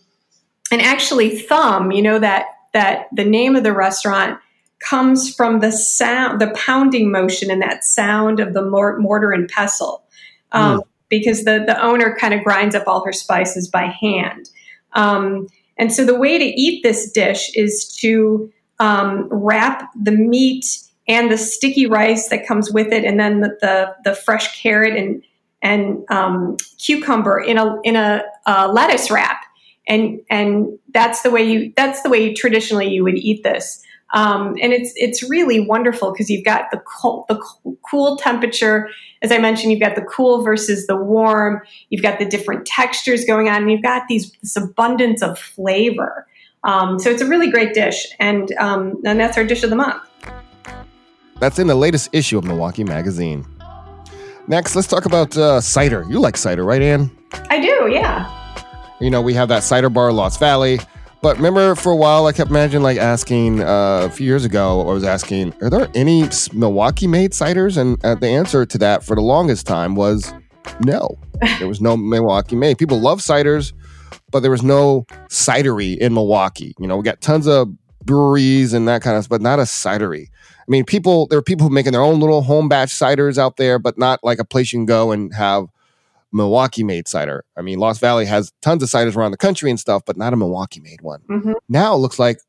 and 0.71 0.81
actually, 0.81 1.37
thumb, 1.37 1.91
you 1.91 2.01
know 2.01 2.19
that 2.19 2.45
that 2.73 3.07
the 3.13 3.25
name 3.25 3.55
of 3.55 3.63
the 3.63 3.73
restaurant 3.73 4.39
comes 4.79 5.33
from 5.33 5.59
the 5.59 5.71
sound, 5.71 6.39
the 6.39 6.53
pounding 6.55 7.11
motion 7.11 7.49
and 7.49 7.61
that 7.61 7.83
sound 7.83 8.39
of 8.39 8.53
the 8.53 8.61
mor- 8.61 8.99
mortar 8.99 9.31
and 9.31 9.47
pestle. 9.49 10.03
Um, 10.51 10.79
mm. 10.79 10.83
Because 11.07 11.43
the, 11.43 11.63
the 11.65 11.81
owner 11.81 12.15
kind 12.19 12.33
of 12.33 12.43
grinds 12.43 12.75
up 12.75 12.87
all 12.87 13.05
her 13.05 13.13
spices 13.13 13.69
by 13.69 13.85
hand. 13.85 14.49
Um, 14.93 15.47
and 15.77 15.93
so 15.93 16.03
the 16.03 16.17
way 16.17 16.37
to 16.37 16.43
eat 16.43 16.83
this 16.83 17.11
dish 17.11 17.51
is 17.55 17.95
to 18.01 18.51
um, 18.79 19.27
wrap 19.29 19.89
the 19.95 20.11
meat 20.11 20.65
and 21.07 21.31
the 21.31 21.37
sticky 21.37 21.85
rice 21.85 22.29
that 22.29 22.47
comes 22.47 22.71
with 22.71 22.91
it, 22.91 23.03
and 23.03 23.19
then 23.19 23.41
the, 23.41 23.57
the, 23.61 23.95
the 24.03 24.15
fresh 24.15 24.61
carrot 24.61 24.95
and 24.95 25.23
and 25.61 26.03
um, 26.11 26.57
cucumber 26.77 27.39
in 27.39 27.57
a 27.57 27.79
in 27.81 27.95
a, 27.95 28.23
a, 28.45 28.71
lettuce 28.71 29.09
wrap, 29.09 29.43
and 29.87 30.21
and 30.29 30.77
that's 30.93 31.23
the 31.23 31.31
way 31.31 31.43
you 31.43 31.73
that's 31.75 32.01
the 32.03 32.09
way 32.09 32.33
traditionally 32.33 32.87
you 32.87 33.03
would 33.03 33.17
eat 33.17 33.43
this. 33.43 33.81
Um, 34.13 34.55
and 34.61 34.71
it's 34.71 34.93
it's 34.95 35.27
really 35.29 35.59
wonderful 35.59 36.11
because 36.11 36.29
you've 36.29 36.45
got 36.45 36.69
the 36.71 36.77
cool, 36.77 37.25
the 37.27 37.41
cool 37.89 38.17
temperature. 38.17 38.89
As 39.21 39.31
I 39.31 39.39
mentioned, 39.39 39.71
you've 39.71 39.81
got 39.81 39.95
the 39.95 40.03
cool 40.03 40.43
versus 40.43 40.85
the 40.85 40.95
warm. 40.95 41.61
You've 41.89 42.03
got 42.03 42.19
the 42.19 42.25
different 42.25 42.67
textures 42.67 43.25
going 43.25 43.49
on, 43.49 43.63
and 43.63 43.71
you've 43.71 43.81
got 43.81 44.03
these 44.07 44.31
this 44.41 44.55
abundance 44.55 45.21
of 45.23 45.39
flavor. 45.39 46.27
Um, 46.63 46.99
so 46.99 47.09
it's 47.09 47.21
a 47.21 47.27
really 47.27 47.49
great 47.49 47.73
dish, 47.73 48.07
and 48.19 48.51
um, 48.59 49.01
and 49.03 49.19
that's 49.19 49.37
our 49.37 49.43
dish 49.43 49.63
of 49.63 49.69
the 49.71 49.75
month. 49.75 50.01
That's 51.39 51.59
in 51.59 51.67
the 51.67 51.75
latest 51.75 52.09
issue 52.13 52.37
of 52.37 52.45
Milwaukee 52.45 52.83
Magazine. 52.83 53.45
Next, 54.47 54.75
let's 54.75 54.87
talk 54.87 55.05
about 55.05 55.35
uh, 55.35 55.59
cider. 55.59 56.05
You 56.09 56.19
like 56.19 56.37
cider, 56.37 56.63
right, 56.63 56.81
Anne? 56.81 57.11
I 57.49 57.59
do, 57.59 57.89
yeah. 57.91 58.31
You 59.01 59.09
know, 59.09 59.21
we 59.21 59.33
have 59.33 59.49
that 59.49 59.63
cider 59.63 59.89
bar, 59.89 60.11
Lost 60.11 60.39
Valley. 60.39 60.79
But 61.21 61.37
remember, 61.37 61.73
for 61.73 61.91
a 61.91 61.95
while, 61.95 62.27
I 62.27 62.33
kept 62.33 62.51
imagining 62.51 62.83
like 62.83 62.97
asking 62.97 63.61
uh, 63.61 64.01
a 64.03 64.09
few 64.09 64.27
years 64.27 64.45
ago. 64.45 64.87
I 64.87 64.93
was 64.93 65.03
asking, 65.03 65.55
"Are 65.61 65.71
there 65.71 65.89
any 65.95 66.29
Milwaukee-made 66.53 67.31
ciders?" 67.31 67.77
And 67.77 68.03
uh, 68.05 68.13
the 68.13 68.27
answer 68.27 68.63
to 68.65 68.77
that, 68.77 69.03
for 69.03 69.15
the 69.15 69.21
longest 69.23 69.65
time, 69.65 69.95
was 69.95 70.31
no. 70.81 71.17
There 71.59 71.67
was 71.67 71.81
no 71.81 71.97
Milwaukee-made. 71.97 72.77
People 72.77 72.99
love 72.99 73.19
ciders, 73.19 73.73
but 74.31 74.41
there 74.41 74.51
was 74.51 74.61
no 74.61 75.05
cidery 75.29 75.97
in 75.97 76.13
Milwaukee. 76.13 76.75
You 76.79 76.87
know, 76.87 76.95
we 76.97 77.03
got 77.03 77.21
tons 77.21 77.47
of 77.47 77.69
breweries 78.05 78.73
and 78.73 78.87
that 78.87 79.01
kind 79.01 79.17
of, 79.17 79.23
stuff, 79.23 79.29
but 79.29 79.41
not 79.41 79.59
a 79.59 79.63
cidery. 79.63 80.27
I 80.27 80.65
mean, 80.67 80.85
people 80.85 81.27
there 81.27 81.39
are 81.39 81.43
people 81.43 81.69
making 81.69 81.91
their 81.91 82.01
own 82.01 82.19
little 82.19 82.41
home 82.41 82.69
batch 82.69 82.89
ciders 82.89 83.37
out 83.37 83.57
there, 83.57 83.77
but 83.79 83.97
not 83.97 84.23
like 84.23 84.39
a 84.39 84.45
place 84.45 84.73
you 84.73 84.79
can 84.79 84.85
go 84.85 85.11
and 85.11 85.33
have 85.33 85.67
Milwaukee 86.31 86.83
made 86.83 87.07
cider. 87.07 87.45
I 87.55 87.61
mean, 87.61 87.79
Lost 87.79 88.01
Valley 88.01 88.25
has 88.25 88.51
tons 88.61 88.83
of 88.83 88.89
ciders 88.89 89.15
around 89.15 89.31
the 89.31 89.37
country 89.37 89.69
and 89.69 89.79
stuff, 89.79 90.03
but 90.05 90.17
not 90.17 90.33
a 90.33 90.37
Milwaukee 90.37 90.81
made 90.81 91.01
one. 91.01 91.21
Mm-hmm. 91.29 91.53
Now 91.69 91.93
it 91.93 91.97
looks 91.97 92.19
like 92.19 92.39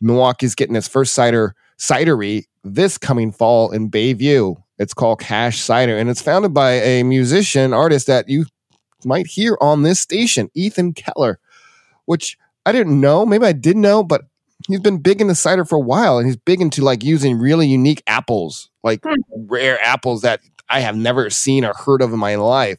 Milwaukee's 0.00 0.54
getting 0.54 0.76
its 0.76 0.88
first 0.88 1.14
cider 1.14 1.54
cidery 1.78 2.44
this 2.62 2.98
coming 2.98 3.32
fall 3.32 3.70
in 3.70 3.90
Bayview. 3.90 4.62
It's 4.78 4.94
called 4.94 5.20
Cash 5.20 5.60
Cider, 5.60 5.96
and 5.96 6.08
it's 6.10 6.22
founded 6.22 6.54
by 6.54 6.72
a 6.72 7.02
musician 7.02 7.72
artist 7.72 8.06
that 8.06 8.28
you 8.28 8.46
might 9.04 9.26
hear 9.26 9.56
on 9.60 9.82
this 9.82 10.00
station, 10.00 10.50
Ethan 10.54 10.94
Keller, 10.94 11.38
which 12.06 12.36
I 12.66 12.72
didn't 12.72 13.00
know. 13.00 13.24
Maybe 13.24 13.44
I 13.46 13.52
did 13.52 13.76
know, 13.76 14.02
but 14.02 14.22
he's 14.72 14.80
been 14.80 14.98
big 14.98 15.20
into 15.20 15.34
cider 15.34 15.64
for 15.64 15.76
a 15.76 15.80
while, 15.80 16.18
and 16.18 16.26
he's 16.26 16.36
big 16.36 16.60
into 16.60 16.82
like 16.82 17.02
using 17.02 17.38
really 17.38 17.66
unique 17.66 18.02
apples, 18.06 18.70
like 18.82 19.00
hmm. 19.02 19.14
rare 19.32 19.80
apples 19.82 20.22
that 20.22 20.40
I 20.68 20.80
have 20.80 20.96
never 20.96 21.30
seen 21.30 21.64
or 21.64 21.74
heard 21.74 22.02
of 22.02 22.12
in 22.12 22.18
my 22.18 22.36
life 22.36 22.78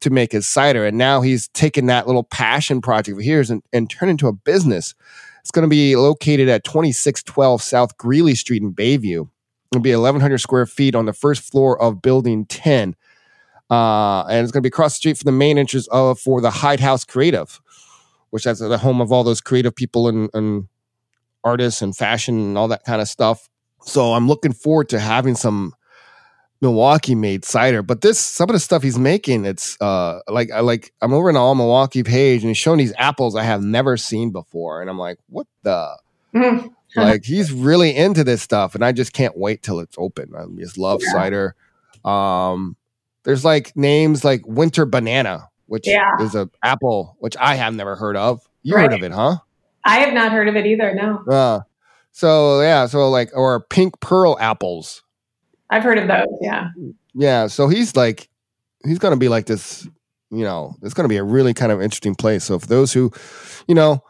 to 0.00 0.10
make 0.10 0.32
his 0.32 0.46
cider. 0.46 0.84
And 0.86 0.98
now 0.98 1.20
he's 1.20 1.48
taken 1.48 1.86
that 1.86 2.06
little 2.06 2.24
passion 2.24 2.80
project 2.80 3.18
of 3.18 3.24
his 3.24 3.50
and, 3.50 3.62
and 3.72 3.90
turned 3.90 4.10
into 4.10 4.28
a 4.28 4.32
business. 4.32 4.94
It's 5.40 5.50
going 5.50 5.64
to 5.64 5.68
be 5.68 5.96
located 5.96 6.48
at 6.48 6.64
2612 6.64 7.62
South 7.62 7.96
Greeley 7.96 8.34
Street 8.34 8.62
in 8.62 8.74
Bayview. 8.74 9.28
It'll 9.70 9.82
be 9.82 9.94
1,100 9.94 10.38
square 10.38 10.66
feet 10.66 10.94
on 10.94 11.06
the 11.06 11.12
first 11.12 11.42
floor 11.42 11.80
of 11.80 12.02
Building 12.02 12.46
10. 12.46 12.94
Uh, 13.70 14.24
and 14.24 14.42
it's 14.42 14.52
going 14.52 14.62
to 14.62 14.66
be 14.66 14.72
across 14.72 14.94
the 14.94 14.96
street 14.96 15.18
from 15.18 15.26
the 15.26 15.32
main 15.32 15.58
entrance 15.58 15.88
of 15.88 16.18
for 16.18 16.40
the 16.40 16.50
Hide 16.50 16.80
House 16.80 17.04
Creative, 17.04 17.60
which 18.30 18.46
is 18.46 18.60
the 18.60 18.78
home 18.78 19.00
of 19.00 19.12
all 19.12 19.24
those 19.24 19.40
creative 19.40 19.74
people 19.74 20.08
and, 20.08 20.30
and 20.32 20.68
artists 21.44 21.82
and 21.82 21.96
fashion 21.96 22.38
and 22.38 22.58
all 22.58 22.68
that 22.68 22.84
kind 22.84 23.00
of 23.00 23.08
stuff. 23.08 23.48
So 23.82 24.12
I'm 24.14 24.28
looking 24.28 24.52
forward 24.52 24.88
to 24.90 24.98
having 25.00 25.34
some 25.34 25.74
Milwaukee 26.60 27.14
made 27.14 27.44
cider, 27.44 27.82
but 27.82 28.00
this 28.00 28.18
some 28.18 28.48
of 28.50 28.52
the 28.54 28.58
stuff 28.58 28.82
he's 28.82 28.98
making, 28.98 29.44
it's 29.44 29.80
uh 29.80 30.18
like 30.28 30.50
I 30.50 30.60
like 30.60 30.92
I'm 31.00 31.12
over 31.12 31.28
in 31.30 31.34
the 31.34 31.40
all 31.40 31.54
Milwaukee 31.54 32.02
page 32.02 32.42
and 32.42 32.48
he's 32.50 32.58
showing 32.58 32.78
these 32.78 32.92
apples 32.98 33.36
I 33.36 33.44
have 33.44 33.62
never 33.62 33.96
seen 33.96 34.32
before, 34.32 34.80
and 34.80 34.90
I'm 34.90 34.98
like, 34.98 35.18
what 35.28 35.46
the 35.62 35.96
like 36.96 37.24
he's 37.24 37.52
really 37.52 37.94
into 37.94 38.24
this 38.24 38.42
stuff, 38.42 38.74
and 38.74 38.84
I 38.84 38.90
just 38.90 39.12
can't 39.12 39.36
wait 39.38 39.62
till 39.62 39.78
it's 39.78 39.94
open. 39.98 40.32
I 40.36 40.46
just 40.60 40.76
love 40.78 41.00
yeah. 41.04 41.12
cider. 41.12 41.54
Um, 42.04 42.76
there's 43.22 43.44
like 43.44 43.76
names 43.76 44.24
like 44.24 44.42
Winter 44.44 44.84
Banana, 44.84 45.48
which 45.66 45.86
Yeah. 45.86 46.16
is 46.20 46.34
a 46.34 46.50
apple, 46.64 47.16
which 47.20 47.36
I 47.36 47.54
have 47.54 47.72
never 47.74 47.94
heard 47.94 48.16
of. 48.16 48.40
You 48.64 48.74
Right. 48.74 48.82
heard 48.90 48.94
of 48.94 49.02
it, 49.04 49.12
huh? 49.12 49.36
I 49.88 50.00
have 50.00 50.12
not 50.12 50.32
heard 50.32 50.48
of 50.48 50.56
it 50.56 50.66
either. 50.66 50.94
No, 50.94 51.24
Uh, 51.32 51.60
so 52.12 52.60
yeah, 52.60 52.86
so 52.86 53.08
like 53.08 53.30
or 53.34 53.60
pink 53.60 53.98
pearl 54.00 54.36
apples. 54.40 55.02
I've 55.70 55.82
heard 55.82 55.98
of 55.98 56.08
those. 56.08 56.38
Yeah. 56.40 56.68
Yeah, 57.14 57.46
so 57.46 57.68
he's 57.68 57.96
like 57.96 58.28
he's 58.84 58.98
gonna 58.98 59.16
be 59.16 59.28
like 59.28 59.46
this, 59.46 59.88
you 60.30 60.44
know, 60.44 60.74
it's 60.82 60.94
gonna 60.94 61.08
be 61.08 61.16
a 61.16 61.24
really 61.24 61.54
kind 61.54 61.72
of 61.72 61.80
interesting 61.80 62.14
place. 62.14 62.44
So 62.44 62.58
for 62.58 62.66
those 62.66 62.92
who, 62.92 63.10
you 63.66 63.74
know, 63.74 64.02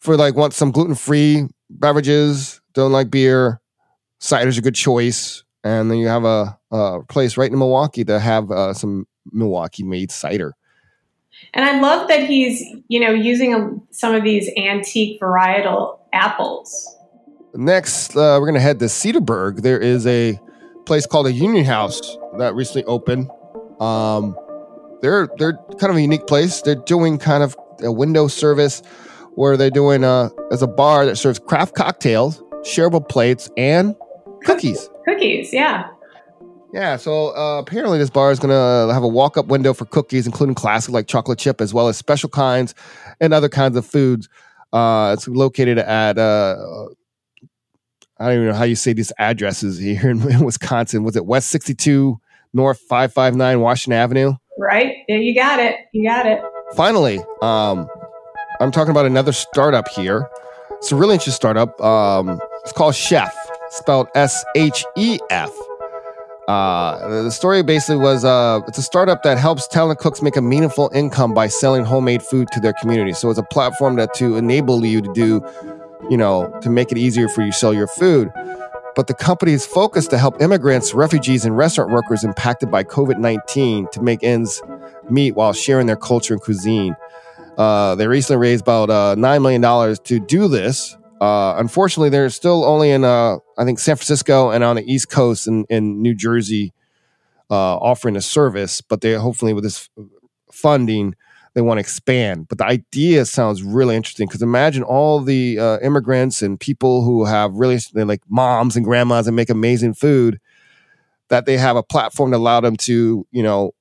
for 0.00 0.16
like 0.16 0.36
want 0.36 0.54
some 0.54 0.70
gluten 0.70 0.94
free 0.94 1.46
beverages, 1.68 2.60
don't 2.72 2.92
like 2.92 3.10
beer, 3.10 3.60
cider's 4.20 4.58
a 4.58 4.62
good 4.62 4.74
choice. 4.74 5.44
And 5.62 5.90
then 5.90 5.98
you 5.98 6.06
have 6.06 6.24
a, 6.24 6.58
a 6.70 7.00
place 7.08 7.36
right 7.36 7.50
in 7.52 7.58
Milwaukee 7.58 8.04
to 8.04 8.18
have 8.18 8.50
uh, 8.50 8.72
some 8.72 9.06
Milwaukee 9.30 9.82
made 9.82 10.10
cider. 10.10 10.54
And 11.54 11.64
I 11.64 11.80
love 11.80 12.08
that 12.08 12.24
he's, 12.24 12.62
you 12.88 13.00
know, 13.00 13.10
using 13.10 13.54
um, 13.54 13.82
some 13.90 14.14
of 14.14 14.22
these 14.22 14.50
antique 14.56 15.20
varietal 15.20 15.98
apples. 16.12 16.96
Next, 17.54 18.16
uh, 18.16 18.38
we're 18.38 18.46
going 18.46 18.54
to 18.54 18.60
head 18.60 18.78
to 18.80 18.84
Cedarburg. 18.86 19.62
There 19.62 19.78
is 19.78 20.06
a 20.06 20.38
place 20.86 21.06
called 21.06 21.26
a 21.26 21.32
Union 21.32 21.64
House 21.64 22.16
that 22.38 22.54
recently 22.54 22.84
opened. 22.84 23.30
Um, 23.80 24.36
they're 25.02 25.28
they're 25.38 25.54
kind 25.78 25.90
of 25.90 25.96
a 25.96 26.00
unique 26.00 26.26
place. 26.26 26.62
They're 26.62 26.74
doing 26.74 27.18
kind 27.18 27.42
of 27.42 27.56
a 27.82 27.90
window 27.90 28.28
service 28.28 28.82
where 29.34 29.56
they're 29.56 29.70
doing 29.70 30.04
uh, 30.04 30.28
as 30.52 30.62
a 30.62 30.66
bar 30.66 31.06
that 31.06 31.16
serves 31.16 31.38
craft 31.38 31.74
cocktails, 31.74 32.42
shareable 32.62 33.06
plates, 33.08 33.50
and 33.56 33.96
cookies. 34.44 34.88
Cookies, 35.06 35.52
yeah. 35.52 35.88
Yeah, 36.72 36.96
so 36.96 37.36
uh, 37.36 37.58
apparently 37.58 37.98
this 37.98 38.10
bar 38.10 38.30
is 38.30 38.38
going 38.38 38.50
to 38.50 38.92
have 38.92 39.02
a 39.02 39.08
walk-up 39.08 39.46
window 39.46 39.74
for 39.74 39.86
cookies, 39.86 40.26
including 40.26 40.54
classic 40.54 40.92
like 40.92 41.08
chocolate 41.08 41.38
chip, 41.38 41.60
as 41.60 41.74
well 41.74 41.88
as 41.88 41.96
special 41.96 42.28
kinds 42.28 42.74
and 43.20 43.34
other 43.34 43.48
kinds 43.48 43.76
of 43.76 43.84
foods. 43.84 44.28
Uh, 44.72 45.14
it's 45.16 45.26
located 45.26 45.78
at 45.78 46.16
uh, 46.16 46.56
I 48.20 48.26
don't 48.26 48.34
even 48.34 48.46
know 48.48 48.54
how 48.54 48.64
you 48.64 48.76
say 48.76 48.92
these 48.92 49.12
addresses 49.18 49.78
here 49.78 50.10
in, 50.10 50.30
in 50.30 50.44
Wisconsin. 50.44 51.02
Was 51.02 51.16
it 51.16 51.26
West 51.26 51.48
62 51.48 52.20
North 52.52 52.78
559 52.80 53.60
Washington 53.60 53.98
Avenue? 53.98 54.34
Right? 54.58 54.96
Yeah, 55.08 55.16
you 55.16 55.34
got 55.34 55.58
it. 55.58 55.76
You 55.92 56.06
got 56.06 56.26
it. 56.26 56.40
Finally, 56.76 57.18
um, 57.40 57.88
I'm 58.60 58.70
talking 58.70 58.90
about 58.90 59.06
another 59.06 59.32
startup 59.32 59.88
here. 59.88 60.28
It's 60.72 60.92
a 60.92 60.96
really 60.96 61.14
interesting 61.14 61.32
startup. 61.32 61.80
Um, 61.80 62.38
it's 62.62 62.72
called 62.72 62.94
Shef, 62.94 63.32
spelled 63.70 64.08
S 64.14 64.44
H 64.54 64.84
E 64.96 65.18
F. 65.30 65.50
Uh, 66.50 67.22
the 67.22 67.30
story 67.30 67.62
basically 67.62 67.94
was 67.94 68.24
uh, 68.24 68.60
it's 68.66 68.76
a 68.76 68.82
startup 68.82 69.22
that 69.22 69.38
helps 69.38 69.68
talented 69.68 70.02
cooks 70.02 70.20
make 70.20 70.34
a 70.34 70.42
meaningful 70.42 70.90
income 70.92 71.32
by 71.32 71.46
selling 71.46 71.84
homemade 71.84 72.20
food 72.24 72.48
to 72.50 72.58
their 72.58 72.72
community. 72.72 73.12
So 73.12 73.30
it's 73.30 73.38
a 73.38 73.44
platform 73.44 73.94
that 73.96 74.12
to 74.14 74.36
enable 74.36 74.84
you 74.84 75.00
to 75.00 75.12
do, 75.12 75.44
you 76.10 76.16
know, 76.16 76.52
to 76.62 76.68
make 76.68 76.90
it 76.90 76.98
easier 76.98 77.28
for 77.28 77.42
you 77.42 77.52
to 77.52 77.56
sell 77.56 77.72
your 77.72 77.86
food. 77.86 78.32
But 78.96 79.06
the 79.06 79.14
company 79.14 79.52
is 79.52 79.64
focused 79.64 80.10
to 80.10 80.18
help 80.18 80.42
immigrants, 80.42 80.92
refugees, 80.92 81.44
and 81.44 81.56
restaurant 81.56 81.92
workers 81.92 82.24
impacted 82.24 82.68
by 82.68 82.82
COVID 82.82 83.18
19 83.18 83.86
to 83.92 84.02
make 84.02 84.24
ends 84.24 84.60
meet 85.08 85.36
while 85.36 85.52
sharing 85.52 85.86
their 85.86 85.94
culture 85.94 86.34
and 86.34 86.42
cuisine. 86.42 86.96
Uh, 87.58 87.94
they 87.94 88.08
recently 88.08 88.40
raised 88.40 88.62
about 88.62 88.90
uh, 88.90 89.14
$9 89.16 89.40
million 89.40 89.96
to 90.02 90.18
do 90.18 90.48
this. 90.48 90.96
Uh, 91.20 91.54
unfortunately, 91.58 92.08
they're 92.08 92.30
still 92.30 92.64
only 92.64 92.90
in, 92.90 93.04
uh, 93.04 93.36
I 93.58 93.64
think, 93.64 93.78
San 93.78 93.96
Francisco 93.96 94.50
and 94.50 94.64
on 94.64 94.76
the 94.76 94.90
East 94.90 95.10
Coast 95.10 95.46
and 95.46 95.66
in 95.68 96.00
New 96.00 96.14
Jersey 96.14 96.72
uh, 97.50 97.76
offering 97.76 98.16
a 98.16 98.22
service. 98.22 98.80
But 98.80 99.02
they 99.02 99.14
hopefully, 99.14 99.52
with 99.52 99.64
this 99.64 99.90
funding, 100.50 101.14
they 101.52 101.60
want 101.60 101.76
to 101.76 101.80
expand. 101.80 102.48
But 102.48 102.58
the 102.58 102.64
idea 102.64 103.26
sounds 103.26 103.62
really 103.62 103.96
interesting 103.96 104.28
because 104.28 104.40
imagine 104.40 104.82
all 104.82 105.20
the 105.20 105.58
uh, 105.58 105.78
immigrants 105.80 106.40
and 106.40 106.58
people 106.58 107.04
who 107.04 107.24
have 107.26 107.52
really, 107.54 107.78
like 107.94 108.22
moms 108.28 108.76
and 108.76 108.84
grandmas 108.84 109.26
and 109.26 109.36
make 109.36 109.50
amazing 109.50 109.94
food, 109.94 110.40
that 111.28 111.44
they 111.44 111.58
have 111.58 111.76
a 111.76 111.82
platform 111.82 112.30
to 112.30 112.36
allow 112.38 112.60
them 112.60 112.76
to, 112.76 113.26
you 113.30 113.42
know, 113.42 113.72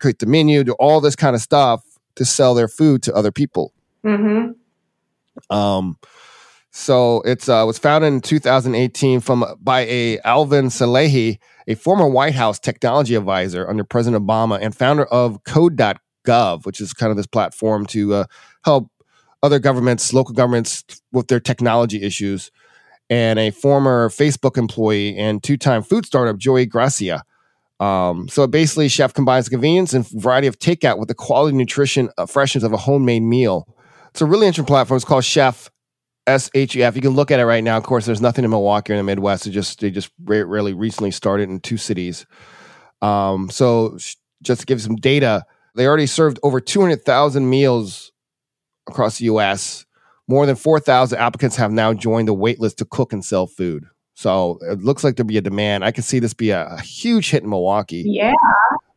create 0.00 0.18
the 0.18 0.26
menu, 0.26 0.64
do 0.64 0.72
all 0.80 1.00
this 1.00 1.16
kind 1.16 1.36
of 1.36 1.42
stuff 1.42 1.82
to 2.16 2.24
sell 2.24 2.54
their 2.54 2.68
food 2.68 3.02
to 3.04 3.14
other 3.14 3.30
people. 3.30 3.72
Mm-hmm. 4.04 5.56
Um, 5.56 5.96
so 6.78 7.22
it's 7.22 7.48
uh, 7.48 7.64
was 7.66 7.76
founded 7.76 8.12
in 8.12 8.20
2018 8.20 9.18
from 9.18 9.44
by 9.60 9.80
a 9.80 10.20
Alvin 10.20 10.66
Salehi, 10.66 11.38
a 11.66 11.74
former 11.74 12.06
White 12.06 12.36
House 12.36 12.60
technology 12.60 13.16
advisor 13.16 13.68
under 13.68 13.82
President 13.82 14.24
Obama 14.24 14.60
and 14.62 14.72
founder 14.76 15.04
of 15.06 15.42
Code.gov, 15.42 16.64
which 16.66 16.80
is 16.80 16.92
kind 16.92 17.10
of 17.10 17.16
this 17.16 17.26
platform 17.26 17.84
to 17.86 18.14
uh, 18.14 18.24
help 18.64 18.92
other 19.42 19.58
governments, 19.58 20.14
local 20.14 20.34
governments, 20.34 20.84
with 21.10 21.26
their 21.26 21.40
technology 21.40 22.00
issues. 22.00 22.52
And 23.10 23.40
a 23.40 23.50
former 23.50 24.08
Facebook 24.08 24.56
employee 24.56 25.16
and 25.16 25.42
two-time 25.42 25.82
food 25.82 26.06
startup 26.06 26.36
Joey 26.36 26.66
Grassia. 26.66 27.22
Um, 27.80 28.28
so 28.28 28.44
it 28.44 28.52
basically, 28.52 28.86
Shef 28.86 29.14
combines 29.14 29.48
convenience 29.48 29.94
and 29.94 30.08
variety 30.08 30.46
of 30.46 30.60
takeout 30.60 30.98
with 30.98 31.08
the 31.08 31.14
quality, 31.14 31.56
nutrition, 31.56 32.10
uh, 32.18 32.26
freshness 32.26 32.62
of 32.62 32.72
a 32.72 32.76
homemade 32.76 33.22
meal. 33.22 33.66
It's 34.10 34.20
a 34.20 34.26
really 34.26 34.46
interesting 34.46 34.66
platform. 34.66 34.96
It's 34.96 35.04
called 35.04 35.24
Shef 35.24 35.70
S 36.28 36.50
H 36.54 36.76
E 36.76 36.82
F. 36.82 36.94
You 36.94 37.02
can 37.02 37.12
look 37.12 37.30
at 37.30 37.40
it 37.40 37.46
right 37.46 37.64
now. 37.64 37.76
Of 37.76 37.84
course, 37.84 38.06
there's 38.06 38.20
nothing 38.20 38.44
in 38.44 38.50
Milwaukee 38.50 38.92
or 38.92 38.96
in 38.96 38.98
the 38.98 39.04
Midwest. 39.04 39.46
It 39.46 39.50
just 39.50 39.80
they 39.80 39.90
just 39.90 40.10
re- 40.24 40.42
really 40.42 40.74
recently 40.74 41.10
started 41.10 41.48
in 41.48 41.60
two 41.60 41.76
cities. 41.76 42.26
Um, 43.02 43.50
so 43.50 43.98
just 44.42 44.60
to 44.60 44.66
give 44.66 44.80
some 44.80 44.96
data, 44.96 45.44
they 45.74 45.86
already 45.86 46.06
served 46.06 46.38
over 46.42 46.60
200,000 46.60 47.48
meals 47.48 48.12
across 48.88 49.18
the 49.18 49.26
U.S. 49.26 49.86
More 50.26 50.44
than 50.44 50.56
4,000 50.56 51.18
applicants 51.18 51.56
have 51.56 51.72
now 51.72 51.94
joined 51.94 52.28
the 52.28 52.34
waitlist 52.34 52.76
to 52.76 52.84
cook 52.84 53.12
and 53.12 53.24
sell 53.24 53.46
food. 53.46 53.84
So 54.14 54.58
it 54.62 54.80
looks 54.80 55.04
like 55.04 55.16
there'll 55.16 55.28
be 55.28 55.38
a 55.38 55.42
demand. 55.42 55.84
I 55.84 55.92
can 55.92 56.02
see 56.02 56.18
this 56.18 56.34
be 56.34 56.50
a, 56.50 56.66
a 56.66 56.80
huge 56.80 57.30
hit 57.30 57.44
in 57.44 57.48
Milwaukee. 57.48 58.02
Yeah. 58.04 58.32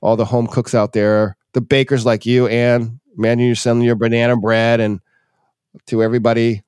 All 0.01 0.15
the 0.15 0.25
home 0.25 0.47
cooks 0.47 0.73
out 0.73 0.93
there, 0.93 1.37
the 1.53 1.61
bakers 1.61 2.05
like 2.05 2.25
you, 2.25 2.47
and 2.47 2.99
man, 3.15 3.37
you're 3.37 3.53
selling 3.53 3.83
your 3.83 3.95
banana 3.95 4.35
bread 4.35 4.79
and 4.79 4.99
to 5.87 6.01
everybody. 6.01 6.63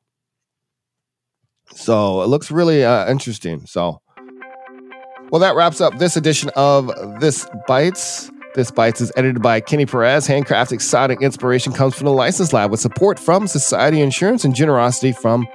So 1.76 2.22
it 2.22 2.28
looks 2.28 2.52
really 2.52 2.84
uh, 2.84 3.10
interesting. 3.10 3.66
So, 3.66 4.02
well, 5.32 5.40
that 5.40 5.56
wraps 5.56 5.82
up 5.82 5.98
this 5.98 6.16
edition 6.16 6.50
of 6.56 6.92
This 7.20 7.48
Bites. 7.68 8.32
This 8.56 8.70
Bites 8.70 9.02
is 9.02 9.12
edited 9.16 9.42
by 9.42 9.60
Kenny 9.60 9.86
Perez. 9.86 10.28
Handcraft 10.28 10.72
exotic 10.72 11.22
inspiration 11.22 11.74
comes 11.74 11.96
from 11.96 12.06
the 12.06 12.12
License 12.12 12.54
Lab 12.54 12.70
with 12.70 12.80
support 12.80 13.18
from 13.18 13.48
Society 13.48 14.00
Insurance 14.02 14.46
and 14.46 14.54
generosity 14.54 15.12
from 15.12 15.48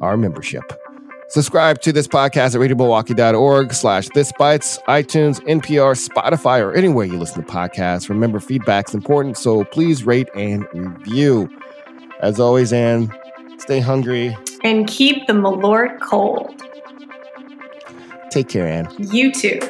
our 0.00 0.16
membership. 0.16 0.62
Subscribe 1.32 1.80
to 1.80 1.92
this 1.92 2.06
podcast 2.06 2.54
at 2.54 2.60
radiomilwaukee.org 2.60 3.72
slash 3.72 4.08
this 4.10 4.32
bites, 4.38 4.78
iTunes, 4.86 5.40
NPR, 5.46 5.96
Spotify, 6.08 6.60
or 6.60 6.74
anywhere 6.74 7.06
you 7.06 7.18
listen 7.18 7.42
to 7.42 7.50
podcasts. 7.50 8.10
Remember, 8.10 8.38
feedback's 8.38 8.92
important, 8.94 9.38
so 9.38 9.64
please 9.64 10.04
rate 10.04 10.28
and 10.36 10.66
review. 10.74 11.48
As 12.20 12.38
always, 12.38 12.72
Ann, 12.72 13.10
stay 13.58 13.80
hungry. 13.80 14.36
And 14.64 14.86
keep 14.86 15.26
the 15.26 15.32
Malort 15.32 16.00
cold. 16.00 16.54
Take 18.30 18.48
care, 18.48 18.66
Anne. 18.66 18.88
You 18.98 19.32
too. 19.32 19.60